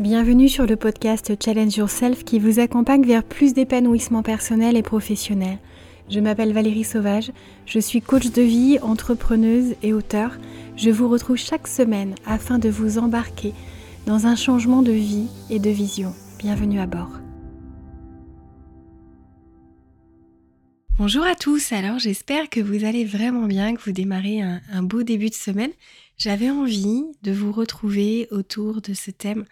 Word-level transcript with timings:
Bienvenue 0.00 0.48
sur 0.48 0.66
le 0.66 0.74
podcast 0.74 1.32
Challenge 1.40 1.76
Yourself 1.76 2.24
qui 2.24 2.40
vous 2.40 2.58
accompagne 2.58 3.06
vers 3.06 3.22
plus 3.22 3.54
d'épanouissement 3.54 4.24
personnel 4.24 4.76
et 4.76 4.82
professionnel. 4.82 5.58
Je 6.10 6.18
m'appelle 6.18 6.52
Valérie 6.52 6.82
Sauvage, 6.82 7.30
je 7.64 7.78
suis 7.78 8.00
coach 8.00 8.32
de 8.32 8.42
vie, 8.42 8.80
entrepreneuse 8.82 9.76
et 9.84 9.92
auteur. 9.92 10.36
Je 10.76 10.90
vous 10.90 11.08
retrouve 11.08 11.36
chaque 11.36 11.68
semaine 11.68 12.16
afin 12.26 12.58
de 12.58 12.68
vous 12.68 12.98
embarquer 12.98 13.54
dans 14.04 14.26
un 14.26 14.34
changement 14.34 14.82
de 14.82 14.90
vie 14.90 15.28
et 15.48 15.60
de 15.60 15.70
vision. 15.70 16.12
Bienvenue 16.40 16.80
à 16.80 16.86
bord. 16.86 17.20
Bonjour 20.98 21.24
à 21.24 21.36
tous, 21.36 21.70
alors 21.70 22.00
j'espère 22.00 22.50
que 22.50 22.60
vous 22.60 22.84
allez 22.84 23.04
vraiment 23.04 23.46
bien, 23.46 23.76
que 23.76 23.82
vous 23.82 23.92
démarrez 23.92 24.42
un, 24.42 24.60
un 24.72 24.82
beau 24.82 25.04
début 25.04 25.28
de 25.28 25.34
semaine. 25.34 25.72
J'avais 26.16 26.50
envie 26.50 27.04
de 27.22 27.30
vous 27.30 27.52
retrouver 27.52 28.26
autour 28.32 28.80
de 28.80 28.92
ce 28.92 29.12
thème 29.12 29.44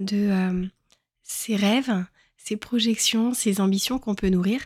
de 0.00 0.30
euh, 0.30 0.66
ces 1.22 1.56
rêves, 1.56 2.04
ces 2.36 2.56
projections, 2.56 3.34
ces 3.34 3.60
ambitions 3.60 3.98
qu'on 3.98 4.14
peut 4.14 4.28
nourrir, 4.28 4.60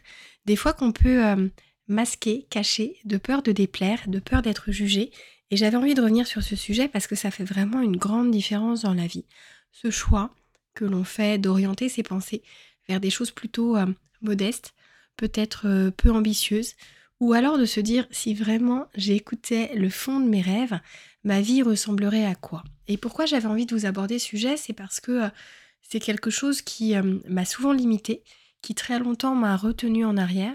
des 0.47 0.57
fois 0.57 0.73
qu'on 0.73 0.93
peut 0.93 1.25
euh, 1.25 1.49
masquer, 1.89 2.47
cacher, 2.49 2.97
de 3.05 3.17
peur 3.17 3.43
de 3.43 3.53
déplaire, 3.53 4.01
de 4.07 4.21
peur 4.21 4.43
d'être 4.43 4.73
jugé. 4.73 5.11
Et 5.51 5.57
j'avais 5.57 5.77
envie 5.77 5.95
de 5.95 6.01
revenir 6.01 6.27
sur 6.27 6.43
ce 6.43 6.57
sujet 6.57 6.89
parce 6.89 7.07
que 7.07 7.15
ça 7.15 7.31
fait 7.31 7.45
vraiment 7.45 7.81
une 7.81 7.97
grande 7.97 8.31
différence 8.31 8.83
dans 8.83 8.95
la 8.95 9.07
vie. 9.07 9.27
Ce 9.73 9.91
choix 9.91 10.35
que 10.75 10.85
l'on 10.85 11.05
fait 11.05 11.39
d'orienter 11.39 11.89
ses 11.89 12.03
pensées 12.03 12.43
vers 12.89 13.01
des 13.01 13.11
choses 13.11 13.31
plutôt 13.31 13.77
euh, 13.77 13.87
modestes, 14.23 14.75
peut-être 15.17 15.91
peu 15.97 16.11
ambitieuses, 16.11 16.75
ou 17.21 17.33
alors 17.33 17.57
de 17.59 17.65
se 17.65 17.81
dire 17.81 18.07
si 18.11 18.35
vraiment 18.35 18.87
j'écoutais 18.97 19.73
le 19.77 19.89
fond 19.89 20.19
de 20.19 20.29
mes 20.29 20.43
rêves, 20.43 20.81
ma 21.25 21.41
vie 21.41 21.63
ressemblerait 21.63 22.27
à 22.27 22.35
quoi. 22.35 22.63
Et 22.87 22.97
pourquoi 22.97 23.27
j'avais 23.27 23.47
envie 23.47 23.67
de 23.67 23.75
vous 23.75 23.87
aborder 23.87 24.19
ce 24.19 24.27
sujet 24.27 24.57
C'est 24.57 24.73
parce 24.75 25.01
que 25.01 25.25
euh, 25.25 25.29
c'est 25.83 26.01
quelque 26.01 26.31
chose 26.31 26.63
qui 26.63 26.95
euh, 26.95 27.19
m'a 27.29 27.45
souvent 27.45 27.73
limité, 27.73 28.23
qui 28.63 28.75
très 28.75 28.99
longtemps 28.99 29.35
m'a 29.35 29.57
retenu 29.57 30.05
en 30.05 30.17
arrière, 30.17 30.55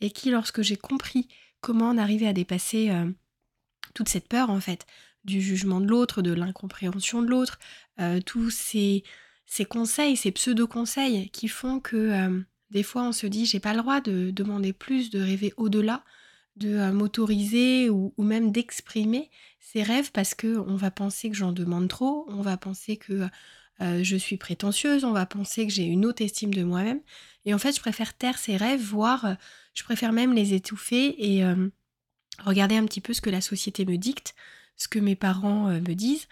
et 0.00 0.10
qui, 0.10 0.30
lorsque 0.30 0.62
j'ai 0.62 0.76
compris 0.76 1.28
comment 1.60 1.88
en 1.88 1.98
arriver 1.98 2.26
à 2.26 2.32
dépasser 2.32 2.90
euh, 2.90 3.10
toute 3.94 4.08
cette 4.08 4.28
peur, 4.28 4.50
en 4.50 4.60
fait, 4.60 4.86
du 5.24 5.40
jugement 5.40 5.80
de 5.80 5.86
l'autre, 5.86 6.22
de 6.22 6.32
l'incompréhension 6.32 7.20
de 7.20 7.28
l'autre, 7.28 7.58
tous 8.24 8.48
ces, 8.48 9.04
ces 9.44 9.66
conseils, 9.66 10.16
ces 10.16 10.32
pseudo-conseils 10.32 11.28
qui 11.28 11.46
font 11.46 11.78
que 11.78 12.42
des 12.70 12.82
fois 12.82 13.02
on 13.02 13.12
se 13.12 13.26
dit 13.26 13.44
j'ai 13.44 13.60
pas 13.60 13.74
le 13.74 13.80
droit 13.82 14.00
de 14.00 14.30
demander 14.30 14.72
plus, 14.72 15.10
de 15.10 15.20
rêver 15.20 15.52
au-delà, 15.58 16.04
de 16.60 16.76
euh, 16.76 16.92
m'autoriser 16.92 17.90
ou, 17.90 18.12
même 18.18 18.52
d'exprimer 18.52 19.30
ses 19.58 19.82
rêves 19.82 20.12
parce 20.12 20.34
que 20.34 20.58
on 20.58 20.76
va 20.76 20.90
penser 20.90 21.30
que 21.30 21.36
j'en 21.36 21.52
demande 21.52 21.88
trop, 21.88 22.26
on 22.28 22.42
va 22.42 22.56
penser 22.56 22.96
que 22.96 23.26
euh, 23.80 24.04
je 24.04 24.16
suis 24.16 24.36
prétentieuse, 24.36 25.04
on 25.04 25.12
va 25.12 25.26
penser 25.26 25.66
que 25.66 25.72
j'ai 25.72 25.84
une 25.84 26.04
haute 26.06 26.20
estime 26.20 26.52
de 26.54 26.62
moi-même. 26.62 27.00
Et 27.46 27.54
en 27.54 27.58
fait, 27.58 27.74
je 27.74 27.80
préfère 27.80 28.16
taire 28.16 28.38
ces 28.38 28.56
rêves, 28.56 28.82
voire 28.82 29.24
euh, 29.24 29.34
je 29.74 29.82
préfère 29.82 30.12
même 30.12 30.34
les 30.34 30.52
étouffer 30.52 31.14
et 31.18 31.44
regarder 32.44 32.76
un 32.76 32.84
petit 32.84 33.00
peu 33.00 33.14
ce 33.14 33.20
que 33.20 33.30
la 33.30 33.40
société 33.40 33.86
me 33.86 33.96
dicte, 33.96 34.34
ce 34.76 34.88
que 34.88 34.98
mes 34.98 35.14
parents 35.14 35.68
me 35.68 35.94
disent. 35.94 36.26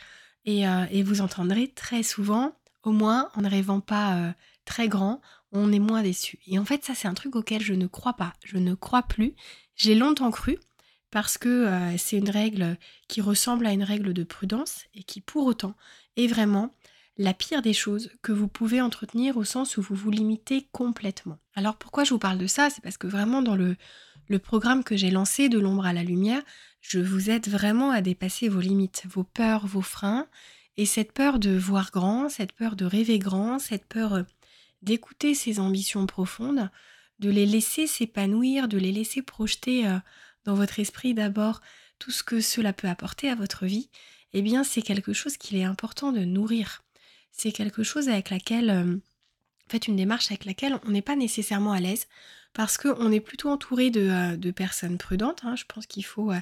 Et, 0.44 0.64
et, 0.90 1.02
vous 1.04 1.20
entendrez 1.20 1.68
très 1.68 2.02
souvent, 2.02 2.52
au 2.82 2.90
moins 2.90 3.30
en 3.36 3.42
ne 3.42 3.48
rêvant 3.48 3.78
pas 3.78 4.34
très 4.64 4.88
grand, 4.88 5.22
on 5.52 5.72
est 5.72 5.78
moins 5.78 6.02
déçu. 6.02 6.40
Et 6.48 6.58
en 6.58 6.64
fait, 6.64 6.84
ça, 6.84 6.94
c'est 6.94 7.08
un 7.08 7.14
truc 7.14 7.36
auquel 7.36 7.62
je 7.62 7.74
ne 7.74 7.86
crois 7.86 8.14
pas. 8.14 8.34
Je 8.44 8.58
ne 8.58 8.74
crois 8.74 9.02
plus. 9.02 9.34
J'ai 9.78 9.94
longtemps 9.94 10.32
cru 10.32 10.58
parce 11.10 11.38
que 11.38 11.48
euh, 11.48 11.96
c'est 11.96 12.18
une 12.18 12.30
règle 12.30 12.76
qui 13.06 13.20
ressemble 13.20 13.66
à 13.66 13.72
une 13.72 13.84
règle 13.84 14.12
de 14.12 14.24
prudence 14.24 14.82
et 14.94 15.04
qui 15.04 15.20
pour 15.20 15.46
autant 15.46 15.74
est 16.16 16.26
vraiment 16.26 16.74
la 17.16 17.32
pire 17.32 17.62
des 17.62 17.72
choses 17.72 18.10
que 18.22 18.32
vous 18.32 18.48
pouvez 18.48 18.80
entretenir 18.80 19.36
au 19.36 19.44
sens 19.44 19.76
où 19.76 19.82
vous 19.82 19.94
vous 19.94 20.10
limitez 20.10 20.68
complètement. 20.72 21.38
Alors 21.54 21.76
pourquoi 21.76 22.04
je 22.04 22.10
vous 22.10 22.18
parle 22.18 22.38
de 22.38 22.46
ça? 22.46 22.70
C'est 22.70 22.82
parce 22.82 22.96
que 22.96 23.06
vraiment 23.06 23.40
dans 23.40 23.56
le, 23.56 23.76
programme 24.42 24.84
que 24.84 24.96
j'ai 24.96 25.10
lancé 25.10 25.48
de 25.48 25.58
l'ombre 25.58 25.86
à 25.86 25.92
la 25.92 26.02
lumière, 26.02 26.42
je 26.80 26.98
vous 26.98 27.30
aide 27.30 27.48
vraiment 27.48 27.90
à 27.90 28.02
dépasser 28.02 28.48
vos 28.48 28.60
limites, 28.60 29.04
vos 29.08 29.24
peurs, 29.24 29.66
vos 29.66 29.82
freins. 29.82 30.26
Et 30.76 30.86
cette 30.86 31.12
peur 31.12 31.38
de 31.38 31.56
voir 31.56 31.90
grand, 31.90 32.28
cette 32.28 32.52
peur 32.52 32.76
de 32.76 32.84
rêver 32.84 33.18
grand, 33.18 33.58
cette 33.58 33.86
peur 33.86 34.14
euh, 34.14 34.22
d'écouter 34.82 35.34
ces 35.34 35.58
ambitions 35.58 36.06
profondes, 36.06 36.70
de 37.18 37.30
les 37.30 37.46
laisser 37.46 37.86
s'épanouir, 37.86 38.68
de 38.68 38.78
les 38.78 38.92
laisser 38.92 39.22
projeter 39.22 39.86
euh, 39.86 39.98
dans 40.44 40.54
votre 40.54 40.78
esprit 40.78 41.14
d'abord 41.14 41.60
tout 41.98 42.10
ce 42.10 42.22
que 42.22 42.40
cela 42.40 42.72
peut 42.72 42.88
apporter 42.88 43.28
à 43.28 43.34
votre 43.34 43.66
vie, 43.66 43.90
eh 44.32 44.42
bien 44.42 44.64
c'est 44.64 44.82
quelque 44.82 45.12
chose 45.12 45.36
qu'il 45.36 45.58
est 45.58 45.64
important 45.64 46.12
de 46.12 46.20
nourrir. 46.20 46.84
C'est 47.32 47.52
quelque 47.52 47.82
chose 47.82 48.08
avec 48.08 48.30
laquelle, 48.30 48.70
euh, 48.70 48.94
en 48.94 49.70
fait, 49.70 49.88
une 49.88 49.96
démarche 49.96 50.30
avec 50.30 50.44
laquelle 50.44 50.78
on 50.86 50.90
n'est 50.90 51.02
pas 51.02 51.16
nécessairement 51.16 51.72
à 51.72 51.80
l'aise 51.80 52.06
parce 52.52 52.78
qu'on 52.78 53.12
est 53.12 53.20
plutôt 53.20 53.50
entouré 53.50 53.90
de, 53.90 54.36
euh, 54.38 54.52
personnes 54.52 54.98
prudentes. 54.98 55.40
Hein. 55.44 55.56
Je 55.56 55.64
pense 55.66 55.86
qu'il 55.86 56.04
faut 56.04 56.32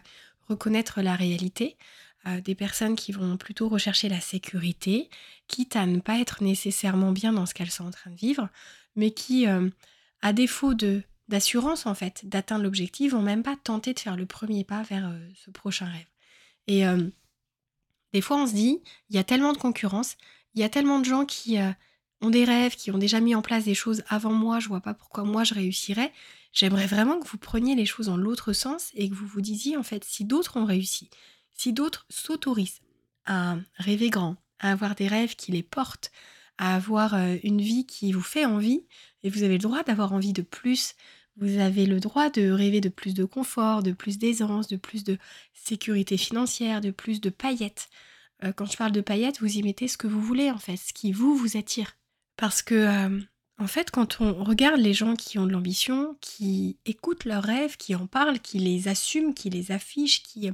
reconnaître 0.48 1.02
la 1.02 1.16
réalité. 1.16 1.76
des 2.44 2.56
personnes 2.56 2.96
qui 2.96 3.12
vont 3.12 3.36
plutôt 3.36 3.68
rechercher 3.68 4.08
la 4.08 4.20
sécurité, 4.20 5.10
quitte 5.46 5.76
à 5.76 5.86
ne 5.86 6.00
pas 6.00 6.18
être 6.18 6.42
nécessairement 6.42 7.12
bien 7.12 7.32
dans 7.32 7.46
ce 7.46 7.54
qu'elles 7.54 7.70
sont 7.70 7.86
en 7.86 7.92
train 7.92 8.10
de 8.10 8.16
vivre, 8.16 8.48
mais 8.96 9.12
qui 9.12 9.46
à 10.22 10.32
défaut 10.32 10.74
de 10.74 11.02
d'assurance 11.28 11.86
en 11.86 11.94
fait 11.94 12.24
d'atteindre 12.24 12.62
l'objectif, 12.62 13.12
vont 13.12 13.22
même 13.22 13.42
pas 13.42 13.56
tenter 13.56 13.94
de 13.94 13.98
faire 14.00 14.16
le 14.16 14.26
premier 14.26 14.64
pas 14.64 14.82
vers 14.82 15.08
euh, 15.08 15.28
ce 15.34 15.50
prochain 15.50 15.86
rêve. 15.86 16.06
Et 16.66 16.86
euh, 16.86 17.08
des 18.12 18.20
fois 18.20 18.36
on 18.36 18.46
se 18.46 18.54
dit, 18.54 18.80
il 19.10 19.16
y 19.16 19.18
a 19.18 19.24
tellement 19.24 19.52
de 19.52 19.58
concurrence, 19.58 20.16
il 20.54 20.60
y 20.60 20.64
a 20.64 20.68
tellement 20.68 21.00
de 21.00 21.04
gens 21.04 21.24
qui 21.24 21.58
euh, 21.58 21.70
ont 22.20 22.30
des 22.30 22.44
rêves, 22.44 22.76
qui 22.76 22.90
ont 22.90 22.98
déjà 22.98 23.20
mis 23.20 23.34
en 23.34 23.42
place 23.42 23.64
des 23.64 23.74
choses 23.74 24.04
avant 24.08 24.32
moi, 24.32 24.60
je 24.60 24.68
vois 24.68 24.80
pas 24.80 24.94
pourquoi 24.94 25.24
moi 25.24 25.44
je 25.44 25.54
réussirais. 25.54 26.12
J'aimerais 26.52 26.86
vraiment 26.86 27.18
que 27.20 27.28
vous 27.28 27.38
preniez 27.38 27.74
les 27.74 27.84
choses 27.84 28.06
dans 28.06 28.16
l'autre 28.16 28.52
sens 28.52 28.90
et 28.94 29.10
que 29.10 29.14
vous 29.14 29.26
vous 29.26 29.42
disiez 29.42 29.76
en 29.76 29.82
fait 29.82 30.04
si 30.04 30.24
d'autres 30.24 30.56
ont 30.56 30.64
réussi, 30.64 31.10
si 31.52 31.72
d'autres 31.72 32.06
s'autorisent 32.08 32.80
à 33.26 33.56
rêver 33.74 34.08
grand, 34.08 34.36
à 34.60 34.70
avoir 34.70 34.94
des 34.94 35.08
rêves 35.08 35.34
qui 35.34 35.52
les 35.52 35.62
portent, 35.62 36.12
à 36.58 36.74
avoir 36.74 37.14
une 37.42 37.60
vie 37.60 37.86
qui 37.86 38.12
vous 38.12 38.22
fait 38.22 38.44
envie, 38.44 38.84
et 39.22 39.30
vous 39.30 39.42
avez 39.42 39.54
le 39.54 39.62
droit 39.62 39.82
d'avoir 39.82 40.12
envie 40.12 40.32
de 40.32 40.42
plus, 40.42 40.94
vous 41.36 41.58
avez 41.58 41.84
le 41.86 42.00
droit 42.00 42.30
de 42.30 42.50
rêver 42.50 42.80
de 42.80 42.88
plus 42.88 43.14
de 43.14 43.24
confort, 43.24 43.82
de 43.82 43.92
plus 43.92 44.18
d'aisance, 44.18 44.68
de 44.68 44.76
plus 44.76 45.04
de 45.04 45.18
sécurité 45.52 46.16
financière, 46.16 46.80
de 46.80 46.90
plus 46.90 47.20
de 47.20 47.30
paillettes. 47.30 47.88
quand 48.56 48.66
je 48.66 48.76
parle 48.76 48.92
de 48.92 49.00
paillettes, 49.00 49.40
vous 49.40 49.56
y 49.58 49.62
mettez 49.62 49.88
ce 49.88 49.98
que 49.98 50.06
vous 50.06 50.20
voulez 50.20 50.50
en 50.50 50.58
fait, 50.58 50.76
ce 50.76 50.92
qui 50.92 51.12
vous 51.12 51.36
vous 51.36 51.56
attire. 51.56 51.96
Parce 52.36 52.62
que 52.62 53.20
en 53.58 53.66
fait, 53.66 53.90
quand 53.90 54.20
on 54.20 54.44
regarde 54.44 54.80
les 54.80 54.92
gens 54.94 55.16
qui 55.16 55.38
ont 55.38 55.46
de 55.46 55.52
l'ambition, 55.52 56.16
qui 56.20 56.78
écoutent 56.84 57.24
leurs 57.24 57.44
rêves, 57.44 57.76
qui 57.76 57.94
en 57.94 58.06
parlent, 58.06 58.40
qui 58.40 58.58
les 58.58 58.88
assument, 58.88 59.34
qui 59.34 59.48
les 59.50 59.72
affichent, 59.72 60.22
qui 60.22 60.50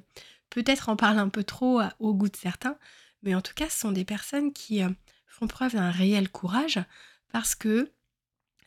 peut-être 0.51 0.89
en 0.89 0.97
parlent 0.97 1.19
un 1.19 1.29
peu 1.29 1.45
trop 1.45 1.81
au 1.99 2.15
goût 2.15 2.29
de 2.29 2.37
certains, 2.37 2.77
mais 3.23 3.35
en 3.35 3.41
tout 3.41 3.55
cas, 3.55 3.69
ce 3.69 3.79
sont 3.81 3.93
des 3.93 4.05
personnes 4.05 4.53
qui 4.53 4.83
font 5.33 5.47
preuve 5.47 5.73
d'un 5.73 5.91
réel 5.91 6.29
courage 6.29 6.79
parce 7.33 7.55
que 7.55 7.91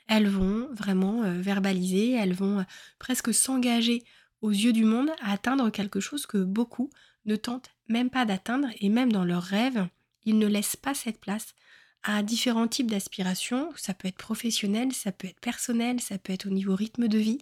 elles 0.07 0.27
vont 0.27 0.67
vraiment 0.73 1.23
euh, 1.23 1.39
verbaliser, 1.39 2.11
elles 2.11 2.33
vont 2.33 2.59
euh, 2.59 2.63
presque 2.99 3.33
s'engager 3.33 4.03
aux 4.41 4.51
yeux 4.51 4.73
du 4.73 4.83
monde 4.83 5.09
à 5.21 5.31
atteindre 5.31 5.69
quelque 5.69 5.99
chose 5.99 6.25
que 6.25 6.37
beaucoup 6.37 6.89
ne 7.25 7.35
tentent 7.35 7.71
même 7.87 8.09
pas 8.09 8.25
d'atteindre 8.25 8.67
et 8.79 8.89
même 8.89 9.11
dans 9.11 9.25
leurs 9.25 9.43
rêves, 9.43 9.87
ils 10.25 10.37
ne 10.37 10.47
laissent 10.47 10.75
pas 10.75 10.93
cette 10.93 11.19
place 11.19 11.55
à 12.03 12.21
différents 12.21 12.67
types 12.67 12.89
d'aspirations. 12.89 13.71
Ça 13.75 13.93
peut 13.93 14.07
être 14.07 14.17
professionnel, 14.17 14.91
ça 14.93 15.11
peut 15.11 15.27
être 15.27 15.39
personnel, 15.39 15.99
ça 16.01 16.17
peut 16.17 16.33
être 16.33 16.47
au 16.47 16.51
niveau 16.51 16.75
rythme 16.75 17.07
de 17.07 17.17
vie, 17.17 17.39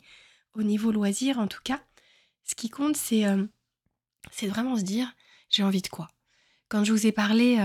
au 0.53 0.63
niveau 0.63 0.91
loisir 0.91 1.39
en 1.39 1.47
tout 1.47 1.61
cas. 1.63 1.81
Ce 2.43 2.55
qui 2.55 2.69
compte, 2.69 2.97
c'est 2.97 3.25
euh, 3.25 3.45
vraiment 4.43 4.77
se 4.77 4.83
dire 4.83 5.13
j'ai 5.49 5.63
envie 5.63 5.81
de 5.81 5.87
quoi. 5.87 6.09
Quand 6.67 6.83
je 6.83 6.91
vous 6.91 7.07
ai 7.07 7.11
parlé 7.11 7.57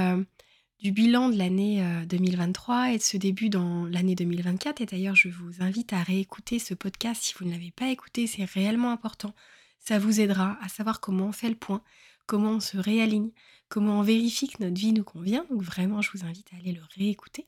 du 0.80 0.92
bilan 0.92 1.28
de 1.28 1.36
l'année 1.36 1.82
2023 2.06 2.76
euh, 2.76 2.92
et 2.92 2.98
de 2.98 3.02
ce 3.02 3.16
début 3.16 3.48
dans 3.48 3.86
l'année 3.86 4.14
2024. 4.14 4.80
Et 4.80 4.86
d'ailleurs, 4.86 5.16
je 5.16 5.28
vous 5.28 5.60
invite 5.60 5.92
à 5.92 6.02
réécouter 6.02 6.58
ce 6.58 6.74
podcast 6.74 7.22
si 7.22 7.34
vous 7.38 7.44
ne 7.46 7.50
l'avez 7.50 7.72
pas 7.72 7.88
écouté, 7.88 8.26
c'est 8.26 8.44
réellement 8.44 8.92
important. 8.92 9.34
Ça 9.80 9.98
vous 9.98 10.20
aidera 10.20 10.56
à 10.62 10.68
savoir 10.68 11.00
comment 11.00 11.26
on 11.26 11.32
fait 11.32 11.48
le 11.48 11.56
point, 11.56 11.82
comment 12.26 12.52
on 12.52 12.60
se 12.60 12.76
réaligne, 12.76 13.30
comment 13.68 13.98
on 13.98 14.02
vérifie 14.02 14.48
que 14.48 14.62
notre 14.62 14.78
vie 14.78 14.92
nous 14.92 15.04
convient. 15.04 15.44
Donc 15.50 15.62
vraiment, 15.62 16.00
je 16.00 16.10
vous 16.12 16.24
invite 16.24 16.46
à 16.52 16.56
aller 16.58 16.72
le 16.72 16.82
réécouter. 16.96 17.46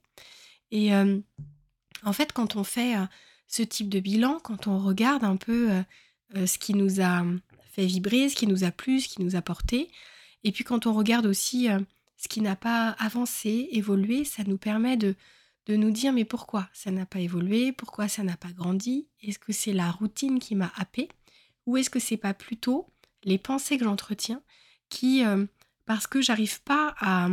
Et 0.72 0.92
euh, 0.94 1.20
en 2.02 2.12
fait, 2.12 2.32
quand 2.32 2.56
on 2.56 2.64
fait 2.64 2.96
euh, 2.96 3.04
ce 3.46 3.62
type 3.62 3.88
de 3.88 4.00
bilan, 4.00 4.40
quand 4.42 4.66
on 4.66 4.78
regarde 4.78 5.24
un 5.24 5.36
peu 5.36 5.68
ce 6.32 6.58
qui 6.58 6.74
nous 6.74 7.00
a 7.00 7.24
fait 7.72 7.84
vibrer, 7.84 8.28
ce 8.28 8.36
qui 8.36 8.46
nous 8.46 8.62
a 8.62 8.70
plu, 8.70 9.00
ce 9.00 9.08
qui 9.08 9.22
nous 9.22 9.34
a 9.34 9.42
porté, 9.42 9.90
et 10.44 10.52
puis 10.52 10.62
quand 10.62 10.86
on 10.86 10.94
regarde 10.94 11.26
aussi 11.26 11.68
ce 12.20 12.28
qui 12.28 12.42
n'a 12.42 12.54
pas 12.54 12.90
avancé, 12.98 13.68
évolué, 13.72 14.24
ça 14.24 14.44
nous 14.44 14.58
permet 14.58 14.98
de, 14.98 15.16
nous 15.68 15.92
dire 15.92 16.12
mais 16.12 16.24
pourquoi 16.24 16.68
ça 16.72 16.90
n'a 16.90 17.06
pas 17.06 17.20
évolué, 17.20 17.72
pourquoi 17.72 18.08
ça 18.08 18.24
n'a 18.24 18.36
pas 18.36 18.50
grandi, 18.50 19.06
est-ce 19.22 19.38
que 19.38 19.52
c'est 19.52 19.72
la 19.72 19.88
routine 19.90 20.40
qui 20.40 20.56
m'a 20.56 20.72
happé 20.76 21.08
ou 21.64 21.76
est-ce 21.76 21.88
que 21.88 22.00
c'est 22.00 22.16
pas 22.16 22.34
plutôt 22.34 22.92
les 23.22 23.38
pensées 23.38 23.78
que 23.78 23.84
j'entretiens 23.84 24.42
qui, 24.88 25.24
euh, 25.24 25.46
parce 25.86 26.08
que 26.08 26.20
j'arrive 26.20 26.60
pas 26.62 26.94
à 26.98 27.28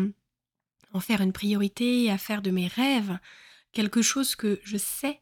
en 0.94 1.00
faire 1.00 1.22
une 1.22 1.34
priorité, 1.34 2.12
à 2.12 2.20
faire 2.20 2.44
de 2.44 2.52
mes 2.52 2.68
rêves 2.68 3.18
quelque 3.72 4.04
chose 4.04 4.36
que 4.36 4.60
je 4.64 4.78
sais 4.78 5.20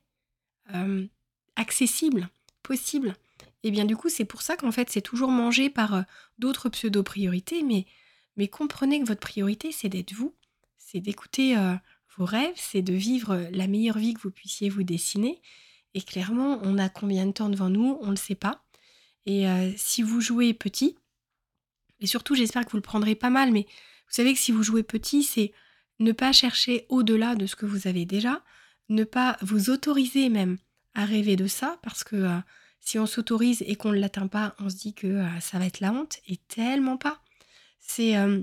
euh, 0.73 1.07
accessible, 1.56 2.29
possible. 2.61 3.15
Et 3.63 3.71
bien 3.71 3.85
du 3.85 3.95
coup, 3.95 4.09
c'est 4.09 4.25
pour 4.25 4.41
ça 4.41 4.57
qu'en 4.57 4.73
fait, 4.73 4.89
c'est 4.89 5.01
toujours 5.01 5.31
mangé 5.31 5.69
par 5.69 5.94
euh, 5.95 6.01
d'autres 6.38 6.69
pseudo-priorités, 6.69 7.63
mais, 7.63 7.88
mais 8.37 8.47
comprenez 8.47 8.99
que 8.99 9.07
votre 9.07 9.21
priorité, 9.21 9.71
c'est 9.71 9.89
d'être 9.89 10.13
vous, 10.13 10.33
c'est 10.77 10.99
d'écouter 10.99 11.57
euh, 11.57 11.75
vos 12.17 12.25
rêves, 12.25 12.55
c'est 12.55 12.81
de 12.81 12.93
vivre 12.93 13.47
la 13.51 13.67
meilleure 13.67 13.97
vie 13.97 14.13
que 14.13 14.21
vous 14.21 14.31
puissiez 14.31 14.69
vous 14.69 14.83
dessiner. 14.83 15.41
Et 15.93 16.01
clairement, 16.01 16.59
on 16.63 16.77
a 16.77 16.89
combien 16.89 17.25
de 17.25 17.31
temps 17.31 17.49
devant 17.49 17.69
nous, 17.69 17.97
on 18.01 18.07
ne 18.07 18.11
le 18.11 18.15
sait 18.17 18.35
pas. 18.35 18.65
Et 19.25 19.45
si 19.77 20.03
vous 20.03 20.21
jouez 20.21 20.53
petit, 20.53 20.97
et 21.99 22.07
surtout 22.07 22.35
j'espère 22.35 22.65
que 22.65 22.71
vous 22.71 22.77
le 22.77 22.81
prendrez 22.81 23.15
pas 23.15 23.29
mal, 23.29 23.51
mais 23.51 23.65
vous 24.07 24.13
savez 24.13 24.33
que 24.33 24.39
si 24.39 24.51
vous 24.51 24.63
jouez 24.63 24.83
petit, 24.83 25.23
c'est 25.23 25.51
ne 25.99 26.11
pas 26.11 26.31
chercher 26.31 26.85
au-delà 26.89 27.35
de 27.35 27.45
ce 27.45 27.55
que 27.55 27.65
vous 27.65 27.87
avez 27.87 28.05
déjà, 28.05 28.43
ne 28.89 29.03
pas 29.03 29.37
vous 29.41 29.69
autoriser 29.69 30.29
même 30.29 30.57
à 30.93 31.05
rêver 31.05 31.35
de 31.35 31.47
ça, 31.47 31.79
parce 31.81 32.03
que 32.03 32.15
euh, 32.15 32.37
si 32.79 32.99
on 32.99 33.05
s'autorise 33.05 33.63
et 33.65 33.75
qu'on 33.75 33.91
ne 33.91 33.99
l'atteint 33.99 34.27
pas, 34.27 34.55
on 34.59 34.69
se 34.69 34.75
dit 34.75 34.93
que 34.93 35.07
euh, 35.07 35.39
ça 35.39 35.57
va 35.59 35.65
être 35.65 35.79
la 35.79 35.91
honte, 35.91 36.19
et 36.27 36.37
tellement 36.37 36.97
pas. 36.97 37.21
C'est 37.87 38.17
euh, 38.17 38.41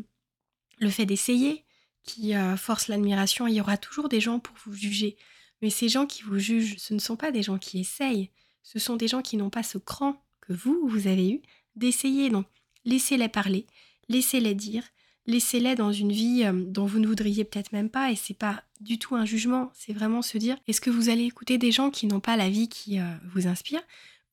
le 0.78 0.90
fait 0.90 1.06
d'essayer 1.06 1.64
qui 2.04 2.34
force 2.56 2.88
l'admiration, 2.88 3.46
il 3.46 3.54
y 3.54 3.60
aura 3.60 3.76
toujours 3.76 4.08
des 4.08 4.20
gens 4.20 4.40
pour 4.40 4.56
vous 4.64 4.74
juger. 4.74 5.16
Mais 5.60 5.70
ces 5.70 5.88
gens 5.88 6.04
qui 6.04 6.22
vous 6.22 6.38
jugent, 6.38 6.76
ce 6.78 6.94
ne 6.94 6.98
sont 6.98 7.14
pas 7.14 7.30
des 7.30 7.44
gens 7.44 7.58
qui 7.58 7.78
essayent, 7.78 8.30
ce 8.64 8.80
sont 8.80 8.96
des 8.96 9.06
gens 9.06 9.22
qui 9.22 9.36
n'ont 9.36 9.50
pas 9.50 9.62
ce 9.62 9.78
cran 9.78 10.20
que 10.40 10.52
vous, 10.52 10.80
vous 10.88 11.06
avez 11.06 11.30
eu 11.30 11.42
d'essayer. 11.76 12.28
Donc, 12.28 12.46
laissez-les 12.84 13.28
parler, 13.28 13.66
laissez-les 14.08 14.54
dire, 14.54 14.82
laissez-les 15.26 15.74
dans 15.74 15.92
une 15.92 16.12
vie 16.12 16.42
euh, 16.44 16.52
dont 16.52 16.86
vous 16.86 16.98
ne 16.98 17.06
voudriez 17.06 17.44
peut-être 17.44 17.72
même 17.72 17.90
pas, 17.90 18.10
et 18.10 18.16
c'est 18.16 18.34
pas 18.34 18.64
du 18.80 18.98
tout 18.98 19.14
un 19.14 19.24
jugement, 19.24 19.70
c'est 19.74 19.92
vraiment 19.92 20.22
se 20.22 20.38
dire 20.38 20.56
est-ce 20.66 20.80
que 20.80 20.90
vous 20.90 21.08
allez 21.08 21.24
écouter 21.24 21.58
des 21.58 21.70
gens 21.70 21.90
qui 21.90 22.06
n'ont 22.06 22.20
pas 22.20 22.36
la 22.36 22.50
vie 22.50 22.68
qui 22.68 22.98
euh, 22.98 23.04
vous 23.32 23.46
inspire, 23.46 23.82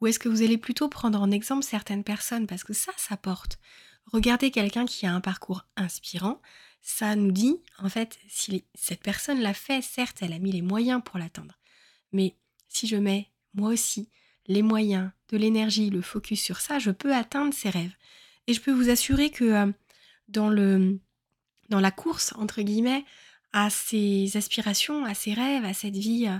ou 0.01 0.07
est-ce 0.07 0.19
que 0.19 0.29
vous 0.29 0.41
allez 0.41 0.57
plutôt 0.57 0.89
prendre 0.89 1.21
en 1.21 1.29
exemple 1.29 1.63
certaines 1.63 2.03
personnes, 2.03 2.47
parce 2.47 2.63
que 2.63 2.73
ça, 2.73 2.91
ça 2.97 3.17
porte. 3.17 3.59
Regardez 4.11 4.51
quelqu'un 4.51 4.85
qui 4.85 5.05
a 5.05 5.13
un 5.13 5.21
parcours 5.21 5.65
inspirant, 5.75 6.41
ça 6.81 7.15
nous 7.15 7.31
dit, 7.31 7.61
en 7.77 7.89
fait, 7.89 8.17
si 8.27 8.63
cette 8.73 9.03
personne 9.03 9.41
l'a 9.41 9.53
fait, 9.53 9.81
certes, 9.81 10.19
elle 10.21 10.33
a 10.33 10.39
mis 10.39 10.51
les 10.51 10.61
moyens 10.61 11.01
pour 11.03 11.19
l'atteindre, 11.19 11.57
mais 12.11 12.35
si 12.67 12.87
je 12.87 12.95
mets, 12.95 13.29
moi 13.53 13.69
aussi, 13.69 14.09
les 14.47 14.61
moyens, 14.61 15.11
de 15.29 15.37
l'énergie, 15.37 15.89
le 15.89 16.01
focus 16.01 16.41
sur 16.41 16.59
ça, 16.59 16.79
je 16.79 16.91
peux 16.91 17.13
atteindre 17.13 17.53
ses 17.53 17.69
rêves. 17.69 17.95
Et 18.47 18.53
je 18.53 18.61
peux 18.61 18.71
vous 18.71 18.89
assurer 18.89 19.29
que 19.29 19.43
euh, 19.43 19.71
dans, 20.27 20.49
la 21.69 21.91
course, 21.91 22.33
entre 22.35 22.61
guillemets, 22.63 23.05
à 23.53 23.69
ses 23.69 24.35
aspirations, 24.37 25.05
à 25.05 25.13
ses 25.13 25.33
rêves, 25.33 25.65
à 25.65 25.73
cette 25.73 25.95
vie 25.95 26.27
euh, 26.27 26.37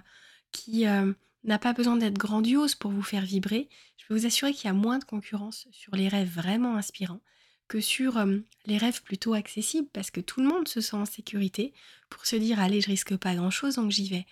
qui 0.52 0.88
euh, 0.88 1.14
n'a 1.44 1.60
pas 1.60 1.74
besoin 1.74 1.98
d'être 1.98 2.18
grandiose 2.18 2.74
pour 2.74 2.92
vous 2.92 3.04
faire 3.04 3.26
vibrer, 3.26 3.70
je 3.98 4.08
peux 4.08 4.16
vous 4.16 4.26
assurer 4.26 4.54
qu'il 4.54 4.66
y 4.66 4.72
a 4.72 4.74
moins 4.74 4.98
de 4.98 5.04
concurrence 5.04 5.68
sur 5.72 5.96
les 5.96 6.08
rêves 6.08 6.34
vraiment 6.34 6.76
inspirants 6.76 7.22
que 7.70 7.80
sur 7.80 8.18
euh, 8.18 8.40
les 8.66 8.78
rêves 8.78 9.02
plutôt 9.04 9.34
accessibles, 9.34 9.88
parce 9.94 10.12
que 10.12 10.20
tout 10.20 10.42
le 10.42 10.48
monde 10.48 10.68
se 10.68 10.82
sent 10.82 10.98
en 10.98 11.06
sécurité 11.06 11.74
pour 12.10 12.26
se 12.26 12.36
dire 12.36 12.60
allez, 12.60 12.82
je 12.82 12.88
risque 12.88 13.16
pas 13.16 13.36
grand-chose, 13.36 13.76
donc 13.76 13.92
j'y 13.92 14.10
vais. 14.10 14.26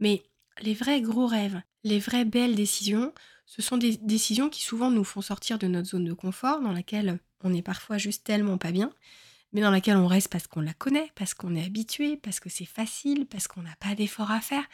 Mais 0.00 0.22
les 0.62 0.72
vrais 0.72 1.02
gros 1.02 1.26
rêves, 1.26 1.60
les 1.82 1.98
vraies 1.98 2.24
belles 2.24 2.54
décisions, 2.54 3.12
ce 3.44 3.60
sont 3.60 3.76
des 3.76 3.98
décisions 3.98 4.48
qui 4.48 4.62
souvent 4.62 4.90
nous 4.90 5.04
font 5.04 5.20
sortir 5.20 5.58
de 5.58 5.66
notre 5.66 5.88
zone 5.88 6.04
de 6.04 6.14
confort, 6.14 6.60
dans 6.62 6.72
laquelle 6.72 7.18
on 7.42 7.52
est 7.52 7.62
parfois 7.62 7.98
juste 7.98 8.24
tellement 8.24 8.56
pas 8.56 8.72
bien, 8.72 8.90
mais 9.52 9.60
dans 9.60 9.70
laquelle 9.70 9.96
on 9.96 10.06
reste 10.06 10.28
parce 10.28 10.46
qu'on 10.46 10.60
la 10.60 10.72
connaît, 10.72 11.10
parce 11.14 11.34
qu'on 11.34 11.54
est 11.54 11.64
habitué, 11.64 12.16
parce 12.16 12.40
que 12.40 12.48
c'est 12.48 12.64
facile, 12.64 13.26
parce 13.26 13.48
qu'on 13.48 13.62
n'a 13.62 13.76
pas 13.80 13.94
d'effort 13.94 14.30
à 14.30 14.40
faire. 14.40 14.64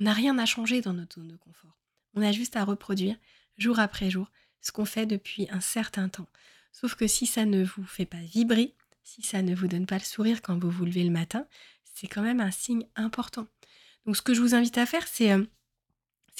On 0.00 0.04
n'a 0.04 0.12
rien 0.12 0.38
à 0.38 0.46
changer 0.46 0.80
dans 0.80 0.92
notre 0.92 1.16
zone 1.16 1.28
de 1.28 1.36
confort. 1.36 1.76
On 2.14 2.22
a 2.22 2.32
juste 2.32 2.56
à 2.56 2.64
reproduire, 2.64 3.16
jour 3.56 3.78
après 3.78 4.10
jour, 4.10 4.30
ce 4.60 4.72
qu'on 4.72 4.84
fait 4.84 5.06
depuis 5.06 5.48
un 5.50 5.60
certain 5.60 6.08
temps. 6.08 6.28
Sauf 6.72 6.94
que 6.94 7.06
si 7.06 7.26
ça 7.26 7.44
ne 7.44 7.64
vous 7.64 7.84
fait 7.84 8.06
pas 8.06 8.20
vibrer, 8.20 8.74
si 9.02 9.22
ça 9.22 9.42
ne 9.42 9.54
vous 9.54 9.68
donne 9.68 9.86
pas 9.86 9.98
le 9.98 10.04
sourire 10.04 10.42
quand 10.42 10.58
vous 10.58 10.70
vous 10.70 10.84
levez 10.84 11.04
le 11.04 11.10
matin, 11.10 11.46
c'est 11.94 12.06
quand 12.06 12.22
même 12.22 12.40
un 12.40 12.50
signe 12.50 12.86
important. 12.94 13.46
Donc 14.06 14.16
ce 14.16 14.22
que 14.22 14.34
je 14.34 14.40
vous 14.40 14.54
invite 14.54 14.78
à 14.78 14.86
faire, 14.86 15.06
c'est 15.08 15.32
euh, 15.32 15.44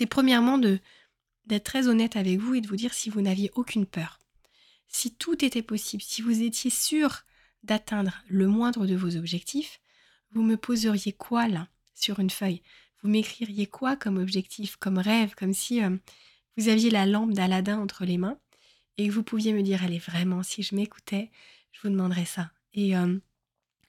premièrement 0.08 0.58
d'être 0.58 1.64
très 1.64 1.88
honnête 1.88 2.16
avec 2.16 2.38
vous 2.38 2.54
et 2.54 2.60
de 2.60 2.68
vous 2.68 2.76
dire 2.76 2.94
si 2.94 3.10
vous 3.10 3.20
n'aviez 3.20 3.50
aucune 3.54 3.86
peur. 3.86 4.20
Si 4.86 5.14
tout 5.14 5.44
était 5.44 5.62
possible, 5.62 6.02
si 6.02 6.22
vous 6.22 6.42
étiez 6.42 6.70
sûr 6.70 7.24
d'atteindre 7.62 8.22
le 8.28 8.46
moindre 8.46 8.86
de 8.86 8.94
vos 8.94 9.16
objectifs, 9.16 9.80
vous 10.30 10.42
me 10.42 10.56
poseriez 10.56 11.12
quoi 11.12 11.48
là 11.48 11.68
sur 11.94 12.20
une 12.20 12.30
feuille? 12.30 12.62
Vous 13.02 13.08
m'écririez 13.08 13.66
quoi 13.66 13.96
comme 13.96 14.18
objectif, 14.18 14.76
comme 14.76 14.98
rêve, 14.98 15.34
comme 15.34 15.54
si 15.54 15.82
euh, 15.82 15.96
vous 16.56 16.68
aviez 16.68 16.90
la 16.90 17.06
lampe 17.06 17.32
d'Aladin 17.32 17.78
entre 17.78 18.04
les 18.04 18.18
mains? 18.18 18.38
Et 18.98 19.08
que 19.08 19.12
vous 19.12 19.22
pouviez 19.22 19.52
me 19.52 19.62
dire 19.62 19.82
allez 19.82 19.98
vraiment 19.98 20.42
si 20.42 20.62
je 20.62 20.74
m'écoutais, 20.74 21.30
je 21.72 21.80
vous 21.82 21.88
demanderais 21.88 22.26
ça. 22.26 22.50
Et, 22.74 22.96
euh, 22.96 23.16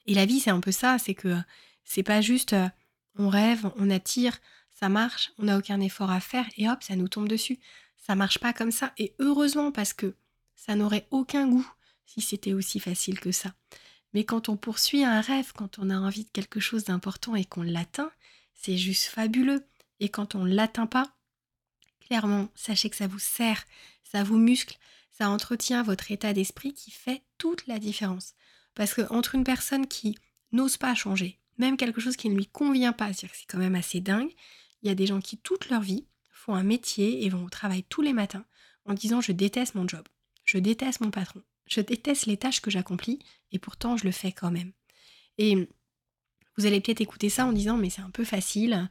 la 0.06 0.26
vie 0.26 0.40
c'est 0.40 0.50
un 0.50 0.60
peu 0.60 0.72
ça, 0.72 0.98
c'est 0.98 1.14
que 1.14 1.36
c'est 1.84 2.02
pas 2.02 2.20
juste 2.20 2.52
euh, 2.52 2.68
on 3.16 3.28
rêve, 3.28 3.70
on 3.76 3.90
attire, 3.90 4.38
ça 4.70 4.88
marche, 4.88 5.32
on 5.38 5.44
n'a 5.44 5.58
aucun 5.58 5.80
effort 5.80 6.10
à 6.10 6.20
faire 6.20 6.46
et 6.56 6.68
hop, 6.68 6.82
ça 6.82 6.96
nous 6.96 7.08
tombe 7.08 7.28
dessus. 7.28 7.58
Ça 7.96 8.14
marche 8.14 8.38
pas 8.38 8.52
comme 8.52 8.72
ça 8.72 8.92
et 8.98 9.14
heureusement 9.18 9.70
parce 9.70 9.92
que 9.92 10.14
ça 10.56 10.74
n'aurait 10.74 11.06
aucun 11.10 11.46
goût 11.46 11.68
si 12.06 12.20
c'était 12.20 12.54
aussi 12.54 12.80
facile 12.80 13.20
que 13.20 13.30
ça. 13.30 13.52
Mais 14.14 14.24
quand 14.24 14.48
on 14.48 14.56
poursuit 14.56 15.04
un 15.04 15.20
rêve, 15.20 15.52
quand 15.54 15.78
on 15.78 15.90
a 15.90 15.96
envie 15.96 16.24
de 16.24 16.30
quelque 16.30 16.60
chose 16.60 16.84
d'important 16.84 17.36
et 17.36 17.44
qu'on 17.44 17.62
l'atteint, 17.62 18.10
c'est 18.54 18.76
juste 18.76 19.04
fabuleux. 19.04 19.64
Et 20.00 20.08
quand 20.08 20.34
on 20.34 20.44
ne 20.44 20.54
l'atteint 20.54 20.86
pas, 20.86 21.12
clairement, 22.00 22.48
sachez 22.54 22.90
que 22.90 22.96
ça 22.96 23.06
vous 23.06 23.20
sert, 23.20 23.64
ça 24.02 24.24
vous 24.24 24.38
muscle, 24.38 24.78
ça 25.20 25.28
entretient 25.28 25.82
votre 25.82 26.10
état 26.10 26.32
d'esprit 26.32 26.72
qui 26.72 26.90
fait 26.90 27.22
toute 27.36 27.66
la 27.66 27.78
différence. 27.78 28.32
Parce 28.74 28.94
que 28.94 29.02
entre 29.12 29.34
une 29.34 29.44
personne 29.44 29.86
qui 29.86 30.16
n'ose 30.50 30.78
pas 30.78 30.94
changer, 30.94 31.38
même 31.58 31.76
quelque 31.76 32.00
chose 32.00 32.16
qui 32.16 32.30
ne 32.30 32.36
lui 32.36 32.46
convient 32.46 32.94
pas, 32.94 33.12
c'est 33.12 33.28
quand 33.46 33.58
même 33.58 33.74
assez 33.74 34.00
dingue, 34.00 34.32
il 34.80 34.88
y 34.88 34.90
a 34.90 34.94
des 34.94 35.06
gens 35.06 35.20
qui, 35.20 35.36
toute 35.36 35.68
leur 35.68 35.82
vie, 35.82 36.06
font 36.30 36.54
un 36.54 36.62
métier 36.62 37.22
et 37.22 37.28
vont 37.28 37.44
au 37.44 37.50
travail 37.50 37.82
tous 37.82 38.00
les 38.00 38.14
matins 38.14 38.46
en 38.86 38.94
disant 38.94 39.20
je 39.20 39.32
déteste 39.32 39.74
mon 39.74 39.86
job, 39.86 40.08
je 40.46 40.56
déteste 40.56 41.02
mon 41.02 41.10
patron, 41.10 41.42
je 41.66 41.82
déteste 41.82 42.24
les 42.24 42.38
tâches 42.38 42.62
que 42.62 42.70
j'accomplis 42.70 43.18
et 43.52 43.58
pourtant 43.58 43.98
je 43.98 44.04
le 44.04 44.12
fais 44.12 44.32
quand 44.32 44.50
même. 44.50 44.72
Et 45.36 45.68
vous 46.56 46.64
allez 46.64 46.80
peut-être 46.80 47.02
écouter 47.02 47.28
ça 47.28 47.44
en 47.44 47.52
disant 47.52 47.76
mais 47.76 47.90
c'est 47.90 48.00
un 48.00 48.08
peu 48.10 48.24
facile, 48.24 48.88